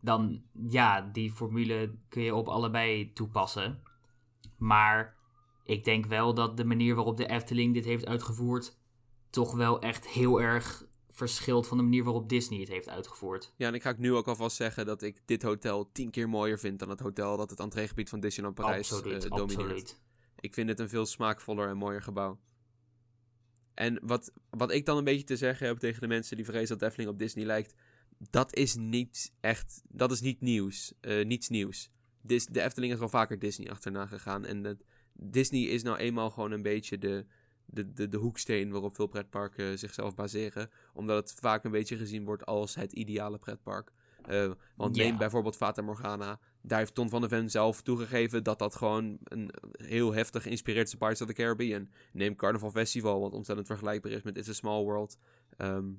[0.00, 3.82] Dan, ja, die formule kun je op allebei toepassen.
[4.56, 5.16] Maar
[5.64, 8.76] ik denk wel dat de manier waarop de Efteling dit heeft uitgevoerd...
[9.30, 13.52] toch wel echt heel erg verschilt van de manier waarop Disney het heeft uitgevoerd.
[13.56, 16.28] Ja, en ik ga ik nu ook alvast zeggen dat ik dit hotel tien keer
[16.28, 19.58] mooier vind dan het hotel dat het entreegebied van Disneyland Parijs absoluut, eh, domineert.
[19.58, 20.00] absoluut.
[20.42, 22.38] Ik vind het een veel smaakvoller en mooier gebouw.
[23.74, 26.78] En wat, wat ik dan een beetje te zeggen heb tegen de mensen die vrezen
[26.78, 27.74] dat Efteling op Disney lijkt,
[28.30, 31.90] dat is niet echt, dat is niet nieuws, eh, niets nieuws.
[32.20, 34.80] Dis, de Efteling is al vaker Disney achterna gegaan en
[35.12, 37.26] Disney is nou eenmaal gewoon een beetje de,
[37.66, 42.24] de, de, de hoeksteen waarop veel pretparken zichzelf baseren, omdat het vaak een beetje gezien
[42.24, 43.92] wordt als het ideale pretpark.
[44.22, 46.40] Eh, want neem bijvoorbeeld Fata Morgana.
[46.62, 50.86] Daar heeft Ton van der Ven zelf toegegeven dat dat gewoon een heel heftig geïnspireerd
[50.86, 51.90] is op Pirates of the Caribbean.
[52.12, 55.18] Neem Carnival Festival, wat ontzettend vergelijkbaar is met It's a Small World.
[55.56, 55.90] Ehm,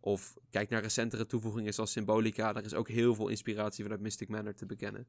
[0.00, 2.52] of kijk naar recentere toevoegingen zoals Symbolica.
[2.52, 5.06] Daar is ook heel veel inspiratie vanuit Mystic Manor te bekennen.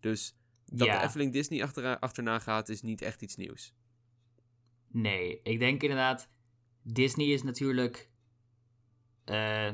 [0.00, 0.34] Dus
[0.64, 0.98] dat Ja.
[0.98, 3.74] de Efteling Disney achterna, achterna gaat, is niet echt iets nieuws.
[4.88, 6.28] Nee, ik denk inderdaad,
[6.82, 8.10] Disney is natuurlijk
[9.24, 9.72] eh,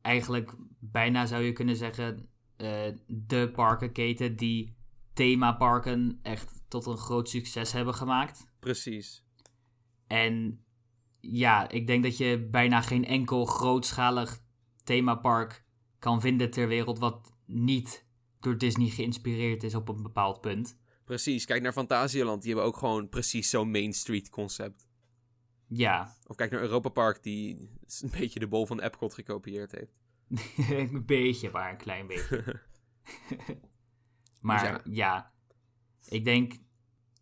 [0.00, 2.28] eigenlijk bijna zou je kunnen zeggen
[3.06, 4.76] de parkenketen die
[5.12, 8.46] themaparken echt tot een groot succes hebben gemaakt.
[8.60, 9.24] Precies.
[10.06, 10.64] En
[11.20, 14.42] ja, ik denk dat je bijna geen enkel grootschalig
[14.84, 15.64] themapark
[15.98, 18.06] kan vinden ter wereld wat niet
[18.40, 20.78] door Disney geïnspireerd is op een bepaald punt.
[21.04, 21.44] Precies.
[21.44, 22.42] Kijk naar Fantasieland.
[22.42, 24.88] Die hebben ook gewoon precies zo'n Main Street concept.
[25.66, 27.56] Ja, Of kijk naar Europa Park, die
[28.00, 29.99] een beetje de bol van Epcot gekopieerd heeft.
[30.70, 32.60] een beetje, maar een klein beetje.
[34.40, 34.80] maar ja.
[34.84, 35.32] ja.
[36.08, 36.52] ik denk,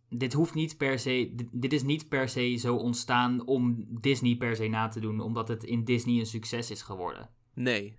[0.08, 4.36] dit hoeft niet per se, dit, dit is niet per se zo ontstaan om Disney
[4.36, 7.30] per se na te doen, omdat het in Disney een succes is geworden.
[7.54, 7.98] Nee.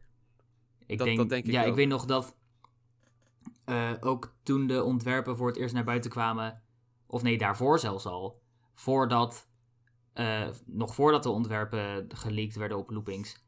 [0.86, 1.68] Ik Dat- denk, dat denk ik ja, ook.
[1.68, 2.38] ik weet nog dat
[3.66, 6.64] eh, ook toen de ontwerpen voor het eerst naar buiten kwamen,
[7.07, 8.41] of nee, daarvoor zelfs al,
[8.74, 9.49] voordat,
[10.14, 13.43] eh, nog voordat de ontwerpen geleakt werden op loopings,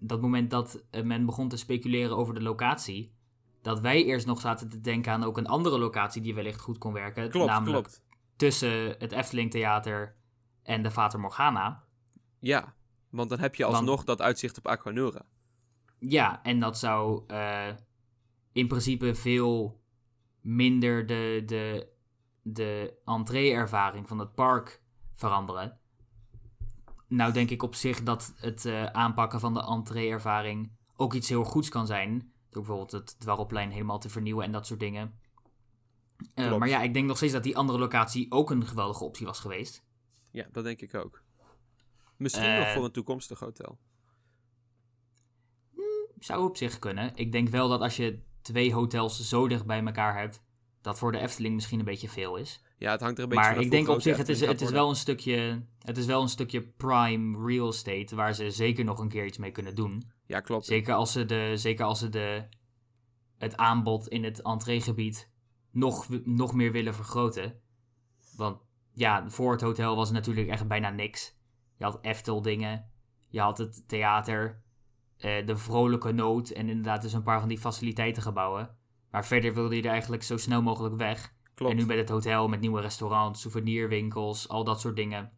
[0.00, 3.14] dat moment dat eh, men begon te speculeren over de locatie,
[3.62, 6.78] dat wij eerst nog zaten te denken aan ook een andere locatie die wellicht goed
[6.78, 8.02] kon werken, Klopt, namelijk klopt.
[8.36, 10.16] tussen het Efteling Theater
[10.62, 11.84] en de Vater Morgana.
[12.38, 12.74] Ja.
[13.10, 15.22] Want dan heb je Want- alsnog dat uitzicht op Aquanura.
[15.98, 17.68] Ja, en dat zou eh,
[18.52, 19.80] in principe veel
[20.40, 21.88] minder de, de,
[22.42, 24.82] de entree-ervaring van het park
[25.14, 25.78] veranderen.
[27.16, 31.44] Nou denk ik op zich dat het eh, aanpakken van de entree-ervaring ook iets heel
[31.44, 32.32] goeds kan zijn.
[32.50, 35.20] Door bijvoorbeeld het dwarrelplein helemaal te vernieuwen en dat soort dingen.
[36.34, 39.26] Eh, maar ja, ik denk nog steeds dat die andere locatie ook een geweldige optie
[39.26, 39.84] was geweest.
[40.30, 41.22] Ja, dat denk ik ook.
[42.16, 42.58] Misschien Eh.
[42.58, 43.78] nog voor een toekomstig hotel.
[46.18, 47.12] Zou op zich kunnen.
[47.14, 50.42] Ik denk wel dat als je twee hotels zo dicht bij elkaar hebt,
[50.80, 52.60] dat voor de Efteling misschien een beetje veel is.
[52.78, 54.40] Ja, het hangt er een beetje Maar vanaf ik hoe denk op zich, het is,
[54.40, 58.50] het, is wel een stukje, het is wel een stukje prime real estate waar ze
[58.50, 60.10] zeker nog een keer iets mee kunnen doen.
[60.26, 60.64] Ja, klopt.
[60.64, 62.48] Zeker als ze, de, zeker als ze de,
[63.38, 65.30] het aanbod in het entreegebied
[65.70, 67.60] nog, nog meer willen vergroten.
[68.36, 68.60] Want
[68.92, 71.38] ja, voor het hotel was het natuurlijk echt bijna niks.
[71.76, 72.90] Je had Eftel dingen,
[73.28, 74.62] je had het theater,
[75.16, 78.76] eh, de vrolijke noot en inderdaad dus een paar van die faciliteitengebouwen.
[79.10, 81.34] Maar verder wilde je er eigenlijk zo snel mogelijk weg.
[81.54, 81.72] klopt.
[81.72, 85.35] En nu met het hotel, met nieuwe restaurants, souvenirwinkels, al dat soort dingen.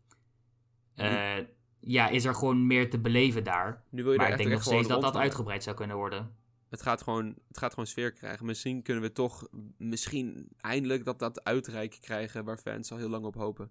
[0.98, 1.44] Eh,
[1.80, 3.84] ja, is er gewoon meer te beleven daar.
[3.90, 6.36] nu wil je Maar ik denk nog steeds dat dat uitgebreid zou kunnen worden.
[6.68, 8.46] Het gaat, gewoon, het gaat gewoon sfeer krijgen.
[8.46, 13.24] Misschien kunnen we toch, misschien eindelijk dat dat uitreiken krijgen waar fans al heel lang
[13.24, 13.70] op hopen.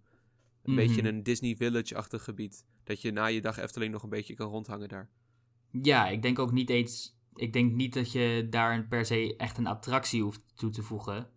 [0.63, 0.75] Een Mhm.
[0.75, 2.65] beetje een Disney Village-achtig gebied.
[2.83, 5.09] Dat je na je dag Efteling nog een beetje kan rondhangen daar.
[5.71, 7.17] Ja, ik denk ook niet eens.
[7.35, 11.29] Ik denk niet dat je daar per se echt een attractie hoeft toe te voegen.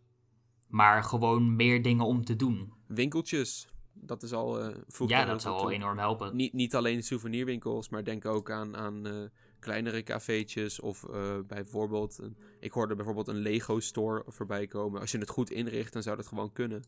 [0.69, 2.73] Maar gewoon meer dingen om te doen.
[2.87, 4.73] Winkeltjes, dat is al...
[4.89, 5.73] voeg ja, dat toe.
[5.73, 6.37] enorm helpen.
[6.37, 9.15] Niet, niet alleen souvenirwinkels, maar denk ook aan, aan eh,
[9.59, 10.81] kleinere cafeetjes.
[10.81, 15.01] Of eh, bijvoorbeeld, een, ik hoorde bijvoorbeeld een Lego store voorbij komen.
[15.01, 16.83] Als je het goed inricht, dan zou dat gewoon kunnen.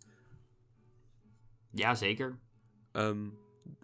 [1.70, 2.38] Ja, zeker.
[2.92, 3.28] Ehm,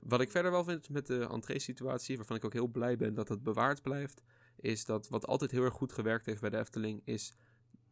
[0.02, 3.28] wat ik verder wel vind met de entree-situatie, waarvan ik ook heel blij ben dat
[3.28, 4.22] het bewaard blijft,
[4.56, 7.32] is dat wat altijd heel erg goed gewerkt heeft bij de Efteling, is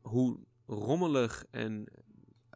[0.00, 1.86] hoe rommelig en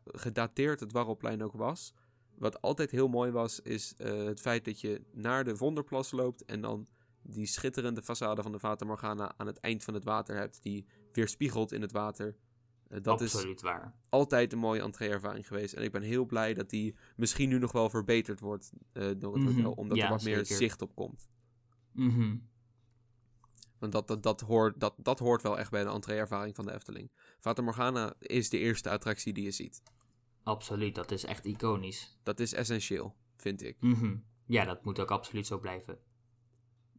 [0.04, 1.94] gedateerd het Warrelplein ook was.
[2.40, 6.44] Wat altijd heel mooi was, is eh, het feit dat je naar de Wonderplas loopt
[6.44, 6.86] en dan
[7.22, 10.86] die schitterende façade van de Fata Morgana aan het eind van het water hebt, die
[11.12, 12.36] weerspiegelt in het water.
[12.88, 13.94] Eh, dat is Absoluut waar.
[14.08, 15.74] altijd een mooie entree-ervaring geweest.
[15.74, 19.34] En ik ben heel blij dat die misschien nu nog wel verbeterd wordt eh, door
[19.34, 19.72] het Mhm, hotel.
[19.72, 21.28] Omdat ja, er wat meer zicht op komt.
[21.92, 22.36] Mhm.
[23.78, 26.72] Want dat, dat, dat, hoort, dat, dat hoort wel echt bij de entree-ervaring van de
[26.72, 27.10] Efteling.
[27.38, 29.82] Fata Morgana is de eerste attractie die je ziet.
[30.42, 32.18] Absoluut, dat is echt iconisch.
[32.22, 33.76] Dat is essentieel, vind ik.
[33.80, 34.16] Mhm.
[34.46, 35.98] Ja, dat moet ook absoluut zo blijven.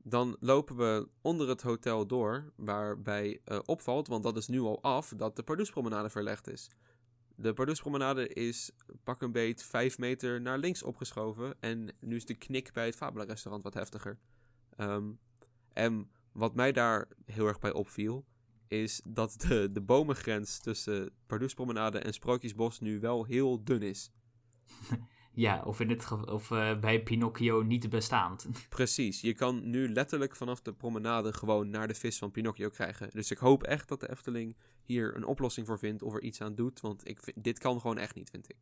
[0.04, 4.82] Dan lopen we onder het hotel door, waarbij eh, opvalt, want dat is nu al
[4.82, 6.70] af, dat de Pardoespromenade verlegd is.
[7.36, 8.72] De Pardoespromenade is
[9.04, 12.96] pak een beet 5 meter naar links opgeschoven en nu is de knik bij het
[12.96, 14.20] Fabula restaurant wat heftiger.
[14.76, 15.12] Ehm,
[15.74, 18.26] en wat mij daar heel erg bij opviel,
[18.72, 24.12] is dat de, de bomengrens tussen Pardoespromenade en Sprookjesbos nu wel heel dun is.
[25.34, 28.48] Ja, of, in het of eh, bij Pinocchio niet bestaand.
[28.70, 33.10] Precies, je kan nu letterlijk vanaf de promenade gewoon naar de vis van Pinocchio krijgen.
[33.10, 36.42] Dus ik hoop echt dat de Efteling hier een oplossing voor vindt of er iets
[36.42, 36.80] aan doet.
[36.80, 38.58] Want ik vind, dit kan gewoon echt niet, vind ik.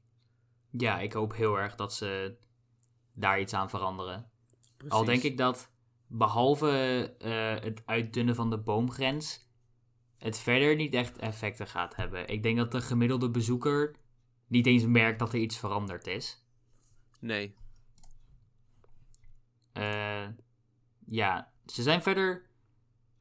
[0.71, 2.37] ja, ik hoop heel erg dat ze
[3.13, 4.29] daar iets aan veranderen.
[4.77, 4.95] Precies.
[4.95, 5.71] Al denk ik dat,
[6.07, 6.69] behalve
[7.19, 9.48] eh, het uitdunnen van de boomgrens,
[10.19, 12.27] het verder niet echt effecten gaat hebben.
[12.27, 13.95] Ik denk dat de gemiddelde bezoeker
[14.47, 16.43] niet eens merkt dat er iets veranderd is.
[17.19, 17.55] Nee,
[19.71, 20.27] Eh,
[21.05, 22.47] ja, ze zijn verder.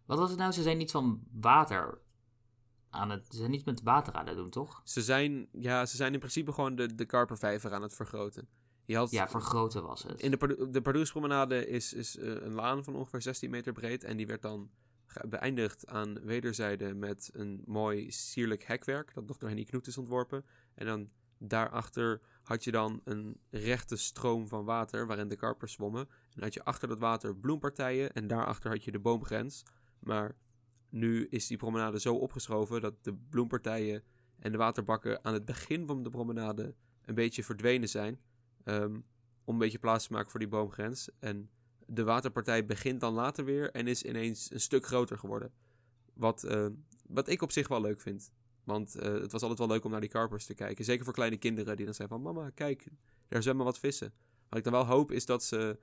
[0.06, 0.52] Wat was het nou?
[0.52, 1.98] Ze zijn niet van water
[2.90, 3.26] aan het.
[3.30, 4.80] Ze zijn niet met water aan het doen, toch?
[4.84, 8.48] Ze zijn, ja, ze zijn in principe gewoon de, de Karpervijver aan het vergroten.
[8.84, 10.20] Je had, Ja, vergroten was het.
[10.20, 14.04] In de, de Pardoespromenade is, is eh, een laan van ongeveer 16 meter breed.
[14.04, 14.70] En die werd dan
[15.28, 19.14] beëindigd aan wederzijde met een mooi sierlijk hekwerk.
[19.14, 20.44] Dat nog door Henny Knoet is ontworpen.
[20.74, 26.08] En dan daarachter had je dan een rechte stroom van water waarin de karpers zwommen.
[26.34, 29.62] En had je achter dat water bloempartijen en daarachter had je de boomgrens.
[29.98, 30.36] Maar
[30.88, 34.02] nu is die promenade zo opgeschoven dat de bloempartijen
[34.38, 38.20] en de waterbakken aan het begin van de promenade een beetje verdwenen zijn.
[38.64, 39.00] Ehm,
[39.44, 41.08] om een beetje plaats te maken voor die boomgrens.
[41.18, 41.50] En
[41.90, 45.52] de waterpartij begint dan later weer en is ineens een stuk groter geworden.
[46.14, 46.66] Wat, eh,
[47.06, 48.32] wat ik op zich wel leuk vind.
[48.64, 50.84] Want eh, het was altijd wel leuk om naar die karpers te kijken.
[50.84, 52.34] Zeker voor kleine kinderen die dan zeggen van...
[52.34, 52.88] Mama, kijk,
[53.28, 54.12] daar zwemmen wat vissen.
[54.48, 55.78] Wat ik dan wel hoop is dat ze...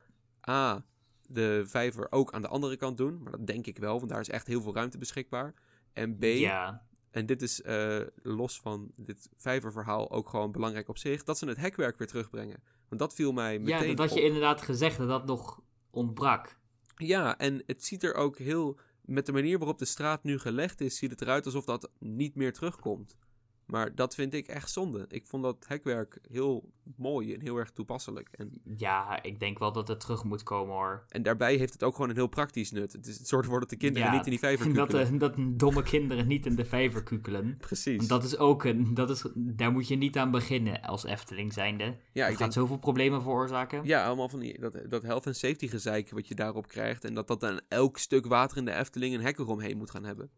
[0.49, 0.86] A,
[1.28, 3.24] de vijver ook aan de andere kant doen.
[3.24, 5.53] Maar dat denk ik wel, want daar is echt heel veel ruimte beschikbaar.
[5.93, 10.97] En B, Ja, en dit is eh, los van dit vijververhaal ook gewoon belangrijk op
[10.97, 11.24] zich...
[11.24, 12.64] dat ze het hekwerk weer terugbrengen.
[12.88, 14.26] Want dat viel mij meteen ja, dat had je op.
[14.26, 15.62] inderdaad gezegd dat dat nog
[15.95, 16.57] ontbrak.
[16.97, 18.79] Ja, en het ziet er ook heel...
[19.01, 22.35] Met de manier waarop de straat nu gelegd is, ziet het eruit alsof dat niet
[22.35, 23.17] meer terugkomt.
[23.66, 25.05] Maar dat vind ik echt zonde.
[25.07, 28.30] Ik vond dat hekwerk heel mooi en heel erg toepasselijk.
[28.32, 31.05] En, Ja, ik denk wel dat het terug moet komen hoor.
[31.09, 32.91] en daarbij heeft het ook gewoon een heel praktisch nut.
[32.93, 35.13] Het is het soort voor dat de kinderen Ja, niet in die vijver Dat, kukelen.
[35.13, 37.57] eh, dat domme kinderen niet in de vijver kukelen.
[37.57, 37.97] Precies.
[37.97, 38.93] Want dat is ook een.
[38.93, 41.84] Dat is, daar moet je niet aan beginnen als Efteling zijnde.
[41.84, 43.84] ja, dat ik gaat denk, zoveel problemen veroorzaken.
[43.84, 47.03] ja, allemaal van die, dat, dat health en safety gezeik wat je daarop krijgt.
[47.03, 50.03] En dat dat dan elk stuk water in de Efteling een hek eromheen moet gaan
[50.05, 50.30] hebben.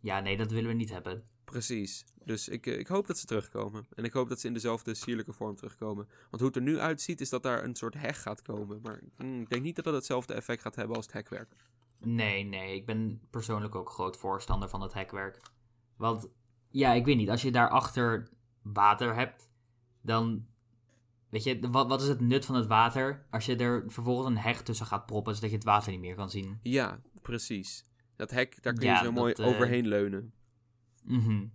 [0.00, 1.22] Ja, nee, dat willen we niet hebben.
[1.44, 2.04] Precies.
[2.24, 3.86] Dus ik, eh, ik hoop dat ze terugkomen.
[3.94, 6.08] En ik hoop dat ze in dezelfde sierlijke vorm terugkomen.
[6.30, 8.80] Want hoe het er nu uitziet, is dat daar een soort heg gaat komen.
[8.82, 11.56] Maar mm, ik denk niet dat dat hetzelfde effect gaat hebben als het hekwerk.
[11.98, 15.40] Nee, nee, ik ben persoonlijk ook groot voorstander van het hekwerk.
[15.96, 16.28] Want,
[16.70, 18.28] ja, ik weet niet, als je daarachter
[18.62, 19.48] water hebt,
[20.00, 20.46] dan.
[21.28, 24.38] Weet je, wat, wat is het nut van het water als je er vervolgens een
[24.38, 26.58] heg tussen gaat proppen zodat je het water niet meer kan zien?
[26.62, 27.84] Ja, precies.
[28.16, 30.32] Dat hek, daar kun je Ja, zo mooi dat, eh, overheen leunen.
[31.04, 31.46] Mhm.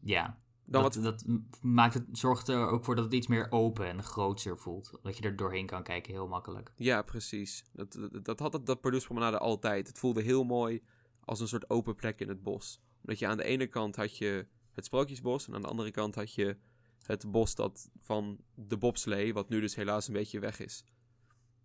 [0.00, 1.24] Ja, Dan dat, wat, dat
[1.62, 4.98] maakt het, zorgt er ook voor dat het iets meer open en grootser voelt.
[5.02, 6.72] Dat je er doorheen kan kijken, heel makkelijk.
[6.76, 7.64] Ja, precies.
[7.72, 9.86] Dat, dat, dat had het, dat Pardoespromenade altijd.
[9.86, 10.82] Het voelde heel mooi
[11.24, 12.82] als een soort open plek in het bos.
[13.00, 15.48] Omdat je aan de ene kant had je het Sprookjesbos...
[15.48, 16.56] en aan de andere kant had je
[17.02, 19.34] het bos dat van de bobslee...
[19.34, 20.84] wat nu dus helaas een beetje weg is.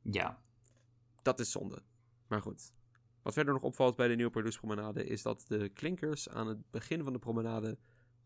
[0.02, 0.44] Ja,
[1.22, 1.84] Dat is zonde.
[2.28, 2.74] Maar goed.
[3.26, 5.06] Wat verder nog opvalt bij de nieuwe Pardoespromenade...
[5.06, 7.78] is dat de klinkers aan het begin van de promenade...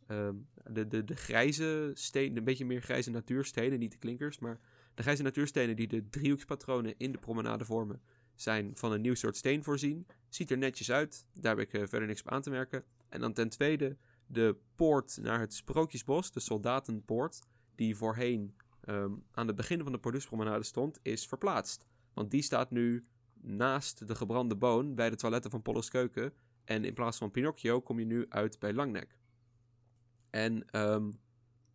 [0.07, 0.35] ehm,
[0.71, 4.39] de, de, de grijze stenen, een beetje meer grijze natuurstenen, niet de klinkers...
[4.39, 4.59] maar
[4.93, 8.01] de grijze natuurstenen die de driehoekspatronen in de promenade vormen...
[8.35, 10.07] zijn van een nieuw soort steen voorzien.
[10.29, 11.25] Ziet er netjes uit.
[11.33, 12.83] Daar heb ik eh, verder niks op aan te merken.
[13.09, 13.97] En dan ten tweede
[14.27, 17.39] de poort naar het Sprookjesbos, de Soldatenpoort...
[17.75, 21.85] die voorheen ehm, aan het begin van de Pardoespromenade stond, is verplaatst.
[22.13, 23.05] Want die staat nu
[23.41, 26.33] naast de gebrande boon bij de toiletten van Polles Keuken.
[26.65, 29.17] En in plaats van Pinocchio kom je nu uit bij Langnek.
[30.29, 31.11] En ehm,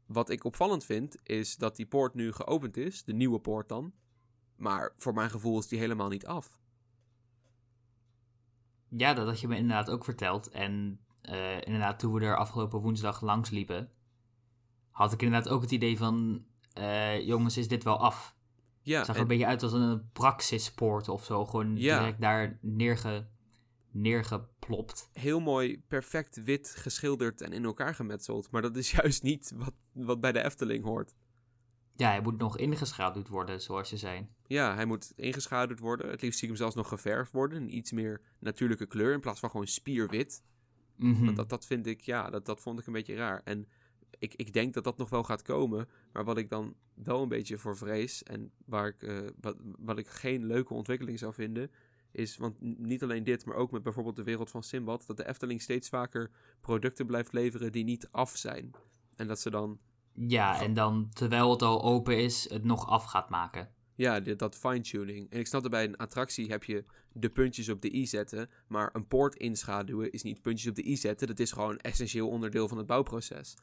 [0.06, 3.04] wat ik opvallend vind, is dat die poort nu geopend is.
[3.04, 3.92] De nieuwe poort dan.
[4.56, 6.58] Maar voor mijn gevoel is die helemaal niet af.
[8.88, 10.48] Ja, dat had je me inderdaad ook verteld.
[10.48, 13.90] En eh, inderdaad, toen we er afgelopen woensdag langs liepen,
[14.90, 18.36] had ik inderdaad ook het idee van, eh, jongens, is dit wel af?
[18.84, 21.44] Ja, Het zag er en- een beetje uit als een praxispoort of zo.
[21.44, 21.98] Gewoon Ja.
[21.98, 23.26] direct daar neerge,
[23.90, 25.08] neergeplopt.
[25.12, 28.50] heel mooi, perfect wit geschilderd en in elkaar gemetseld.
[28.50, 31.14] Maar dat is juist niet wat, wat bij de Efteling hoort.
[31.96, 34.28] Ja, hij moet nog ingeschaduwd worden, zoals je zei.
[34.46, 36.10] Ja, hij moet ingeschaduwd worden.
[36.10, 37.62] Het liefst zie ik hem zelfs nog geverfd worden.
[37.62, 40.42] Een iets meer natuurlijke kleur in plaats van gewoon spierwit.
[40.96, 43.40] Want dat, dat vind ik, ja, dat, dat vond ik een beetje raar.
[43.44, 43.68] En
[44.18, 45.88] ik, ik denk dat dat nog wel gaat komen.
[46.12, 48.22] Maar wat ik dan wel een beetje voor vrees.
[48.22, 51.70] En waar ik, eh, wat, wat ik geen leuke ontwikkeling zou vinden.
[52.10, 55.06] Is, want niet alleen dit, maar ook met bijvoorbeeld de wereld van Simbad.
[55.06, 58.70] Dat de Efteling steeds vaker producten blijft leveren die niet af zijn.
[59.16, 59.78] En dat ze dan,
[60.12, 63.68] Ja, en dan, terwijl het al open is, het nog af gaat maken.
[63.94, 65.30] ja, dat fine-tuning.
[65.30, 68.50] En ik snap dat bij een attractie heb je de puntjes op de i zetten.
[68.68, 71.26] Maar een poort inschaduwen is niet puntjes op de i zetten.
[71.26, 73.56] Dat is gewoon een essentieel onderdeel van het bouwproces.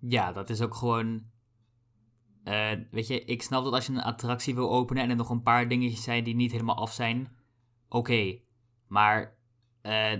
[0.00, 1.22] Ja, dat is ook gewoon.
[2.44, 5.30] eh, weet je, ik snap dat als je een attractie wil openen en er nog
[5.30, 7.28] een paar dingetjes zijn die niet helemaal af zijn.
[7.88, 8.38] Oké,
[8.86, 9.36] maar.
[9.82, 10.12] eh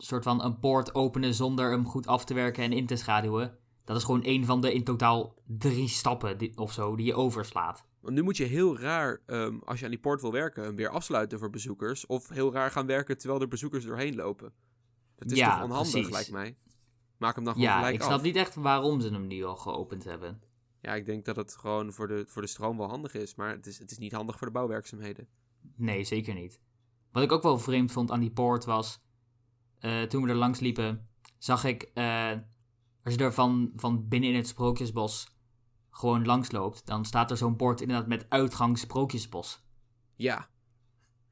[0.00, 3.58] soort van een poort openen zonder hem goed af te werken en in te schaduwen.
[3.84, 7.14] Dat is gewoon een van de in totaal drie stappen die, of zo die je
[7.14, 7.84] overslaat.
[8.00, 10.76] Want nu moet je heel raar, ehm, als je aan die poort wil werken, hem
[10.76, 12.06] weer afsluiten voor bezoekers.
[12.06, 14.52] Of heel raar gaan werken terwijl er bezoekers doorheen lopen.
[15.16, 16.10] Dat is Ja, toch onhandig, precies.
[16.10, 16.56] lijkt mij.
[17.18, 18.06] Maak hem dan gewoon Ja, gelijk ik af.
[18.06, 20.42] snap niet echt waarom ze hem nu al geopend hebben.
[20.80, 23.34] Ja, ik denk dat het gewoon voor de, voor de stroom wel handig is.
[23.34, 25.28] Maar het is, het is niet handig voor de bouwwerkzaamheden.
[25.76, 26.60] Nee, zeker niet.
[27.12, 29.00] Wat ik ook wel vreemd vond aan die poort was...
[29.78, 31.08] eh, toen we er langs liepen,
[31.38, 31.82] zag ik...
[31.94, 32.32] eh,
[33.04, 35.28] als je er van, van binnen in het Sprookjesbos
[35.90, 36.86] gewoon langs loopt...
[36.86, 39.62] dan staat er zo'n bord inderdaad met uitgang Sprookjesbos.
[40.16, 40.48] Ja.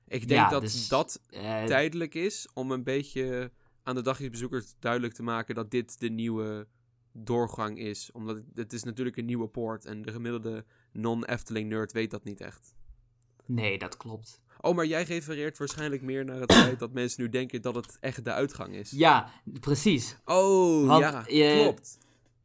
[0.09, 3.53] Ik denk Ja, dat dus- dat Eh, tijdelijk is om een beetje
[3.87, 6.67] aan de dagjesbezoekers duidelijk te maken dat dit de nieuwe
[7.13, 8.11] doorgang is.
[8.13, 12.75] Omdat het, is natuurlijk een nieuwe poort en de gemiddelde non-Efteling-nerd weet dat niet echt.
[13.47, 14.41] nee, dat klopt.
[14.61, 17.97] Oh, maar jij refereert waarschijnlijk meer naar het feit dat mensen nu denken dat het
[18.01, 18.91] echt de uitgang is.
[18.91, 19.31] Ja,
[19.61, 20.17] precies.
[20.25, 21.99] Oh, Want, ja, eh, klopt.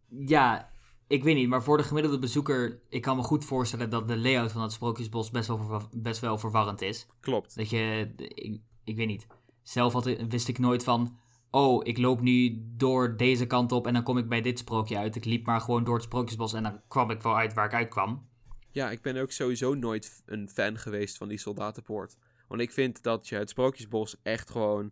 [0.07, 0.71] Ja,
[1.07, 2.79] ik weet niet, maar voor de gemiddelde bezoeker...
[2.89, 6.19] ik kan me goed voorstellen dat de layout van het Sprookjesbos best wel, verwa- best
[6.21, 7.07] wel verwarrend is.
[7.19, 7.55] Klopt.
[7.55, 9.27] Dat je, ik, ik weet niet.
[9.61, 11.17] Zelf had, wist ik nooit van.
[11.51, 14.97] Oh, ik loop nu door deze kant op en dan kom ik bij dit sprookje
[14.97, 15.15] uit.
[15.15, 17.73] Ik liep maar gewoon door het sprookjesbos en dan kwam ik wel uit waar ik
[17.73, 18.29] uitkwam.
[18.71, 22.17] Ja, ik ben ook sowieso nooit een fan geweest van die soldatenpoort.
[22.47, 24.91] Want ik vind dat je het Sprookjesbos echt gewoon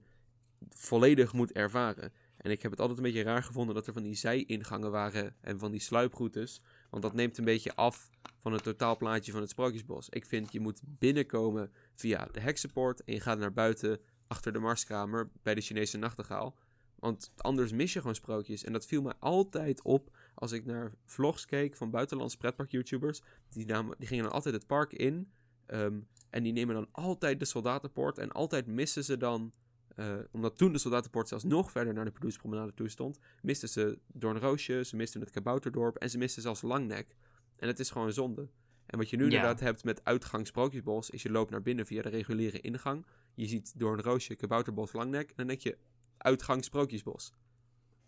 [0.69, 2.13] volledig moet ervaren.
[2.37, 5.35] En ik heb het altijd een beetje raar gevonden dat er van die zijingangen waren
[5.41, 6.61] en van die sluiproutes.
[6.89, 10.09] Want dat neemt een beetje af van het totaalplaatje van het Sprookjesbos.
[10.09, 13.99] Ik vind je moet binnenkomen via de heksenpoort en je gaat naar buiten
[14.29, 16.55] achter de Marskamer bij de Chinese nachtegaal.
[16.95, 18.63] Want anders mis je gewoon sprookjes.
[18.63, 23.21] En dat viel mij altijd op als ik naar vlogs keek van buitenlandse pretpark-YouTubers.
[23.49, 25.31] Die, namen, die gingen dan altijd het park in.
[25.65, 25.99] ehm,
[26.29, 28.17] en die nemen dan altijd de soldatenpoort.
[28.17, 29.53] En altijd missen ze dan.
[29.95, 33.19] eh, omdat toen de soldatenpoort zelfs nog verder naar de Pardoespromenade toe stond.
[33.41, 35.95] Misten ze Doornroosje, ze misten het Kabouterdorp.
[35.97, 37.15] En ze misten zelfs Langnek.
[37.55, 38.49] En het is gewoon zonde.
[38.89, 39.29] En wat je nu Ja.
[39.29, 41.09] inderdaad hebt met uitgang Sprookjesbos.
[41.09, 43.05] Is je loopt naar binnen via de reguliere ingang.
[43.33, 45.29] Je ziet Doornroosje, Kabouterbos, Langnek.
[45.29, 45.77] En dan denk je
[46.17, 47.31] uitgang Sprookjesbos.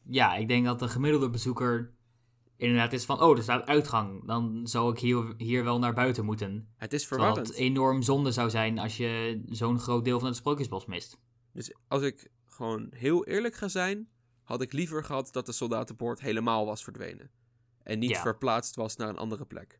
[0.03, 1.91] Ja, ik denk dat de gemiddelde bezoeker
[2.55, 3.21] inderdaad is van...
[3.21, 4.25] Oh, er staat uitgang.
[4.27, 6.67] Dan zou ik hier, hier wel naar buiten moeten.
[6.77, 7.47] Het is Terwijl verwarrend.
[7.47, 11.17] het enorm zonde zou zijn als je zo'n groot deel van het sprookjesbos mist.
[11.53, 14.09] Dus als ik gewoon heel eerlijk ga zijn,
[14.43, 17.31] had ik liever gehad dat de soldatenpoort helemaal was verdwenen.
[17.83, 18.21] En niet Ja.
[18.21, 19.79] verplaatst was naar een andere plek.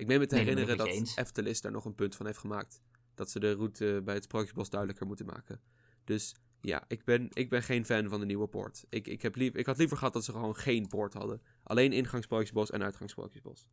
[0.00, 1.16] Ik meen me te Nee, dat herinneren dat eens.
[1.16, 2.82] Eftelis daar nog een punt van heeft gemaakt.
[3.14, 5.60] Dat ze de route bij het Sprookjesbos duidelijker moeten maken.
[6.04, 8.84] Dus ja, ik ben, ik ben geen fan van de nieuwe poort.
[8.88, 11.42] Ik, ik, heb lief, ik had liever gehad dat ze gewoon geen poort hadden.
[11.62, 13.66] Alleen ingang Sprookjesbos en uitgang Sprookjesbos.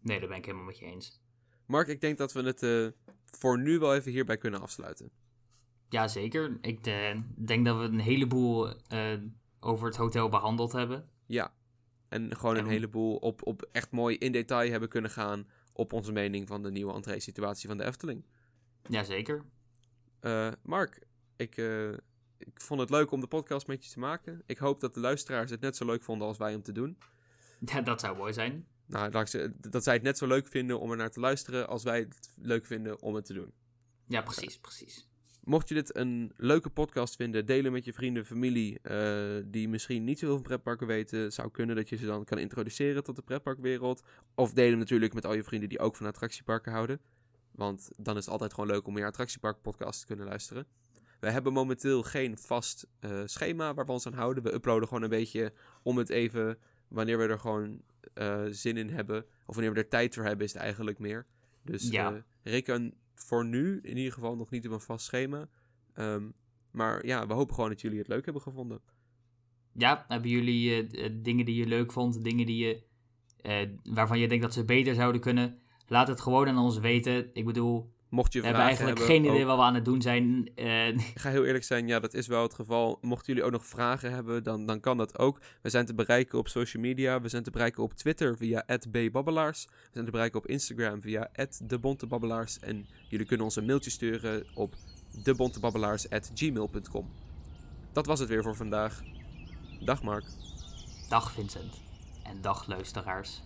[0.00, 1.20] Nee, dat ben ik helemaal met je eens.
[1.66, 5.10] Mark, ik denk dat we het eh, voor nu wel even hierbij kunnen afsluiten.
[5.88, 6.58] Jazeker.
[6.60, 9.18] Ik eh, denk dat we een heleboel eh,
[9.60, 11.08] over het hotel behandeld hebben.
[11.26, 11.54] Ja.
[12.08, 15.92] En gewoon een En- heleboel op, op echt mooi in detail hebben kunnen gaan op
[15.92, 18.24] onze mening van de nieuwe entree-situatie van de Efteling.
[18.88, 19.44] Jazeker.
[20.20, 21.06] Eh Mark,
[21.36, 21.90] ik, eh,
[22.38, 24.42] ik vond het leuk om de podcast met je te maken.
[24.46, 26.98] Ik hoop dat de luisteraars het net zo leuk vonden als wij om te doen.
[27.60, 28.66] Ja, dat zou mooi zijn.
[28.86, 29.10] Nou,
[29.70, 32.34] dat zij het net zo leuk vinden om er naar te luisteren als wij het
[32.36, 33.52] leuk vinden om het te doen.
[34.06, 35.08] Ja, precies, precies.
[35.44, 40.04] Mocht je dit een leuke podcast vinden, delen met je vrienden, familie, eh, die misschien
[40.04, 41.32] niet zoveel van pretparken weten.
[41.32, 44.02] Zou kunnen dat je ze dan kan introduceren tot de pretparkwereld.
[44.34, 47.00] Of deel hem natuurlijk met al je vrienden die ook van attractieparken houden.
[47.50, 50.66] Want dan is het altijd gewoon leuk om meer attractieparkpodcasts te kunnen luisteren.
[51.20, 54.42] We hebben momenteel geen vast eh, schema waar we ons aan houden.
[54.42, 57.82] We uploaden gewoon een beetje om het even, wanneer we er gewoon
[58.14, 59.24] eh, zin in hebben.
[59.46, 61.26] Of wanneer we er tijd voor hebben, is het eigenlijk meer.
[61.62, 62.24] Dus Ja.
[62.42, 65.48] reken voor nu in ieder geval nog niet op een vast schema.
[65.94, 66.28] Ehm,
[66.70, 68.80] maar ja, we hopen gewoon dat jullie het leuk hebben gevonden.
[69.72, 72.82] Ja, hebben jullie eh, eh, dingen die je leuk vond, dingen die je,
[73.40, 75.58] eh, waarvan je denkt dat ze beter zouden kunnen?
[75.86, 77.30] Laat het gewoon aan ons weten.
[77.32, 79.74] Ik bedoel, Mocht je we vragen hebben eigenlijk hebben, geen idee ook- wat we aan
[79.74, 80.50] het doen zijn.
[80.54, 82.98] Eh, Ik ga heel eerlijk zijn, ja, dat is wel het geval.
[83.00, 85.40] Mochten jullie ook nog vragen hebben, dan, dan kan dat ook.
[85.62, 87.20] We zijn te bereiken op social media.
[87.20, 89.64] We zijn te bereiken op Twitter via @bbabbelaars.
[89.64, 91.30] We zijn te bereiken op Instagram via
[91.66, 92.58] @debontebabbelaars.
[92.58, 94.74] En jullie kunnen ons een mailtje sturen op
[95.24, 97.10] debontebabbelaars@gmail.com.
[97.92, 99.02] Dat was het weer voor vandaag.
[99.84, 100.24] Dag Mark.
[101.08, 101.80] dag Vincent.
[102.24, 103.42] En dag luisteraars.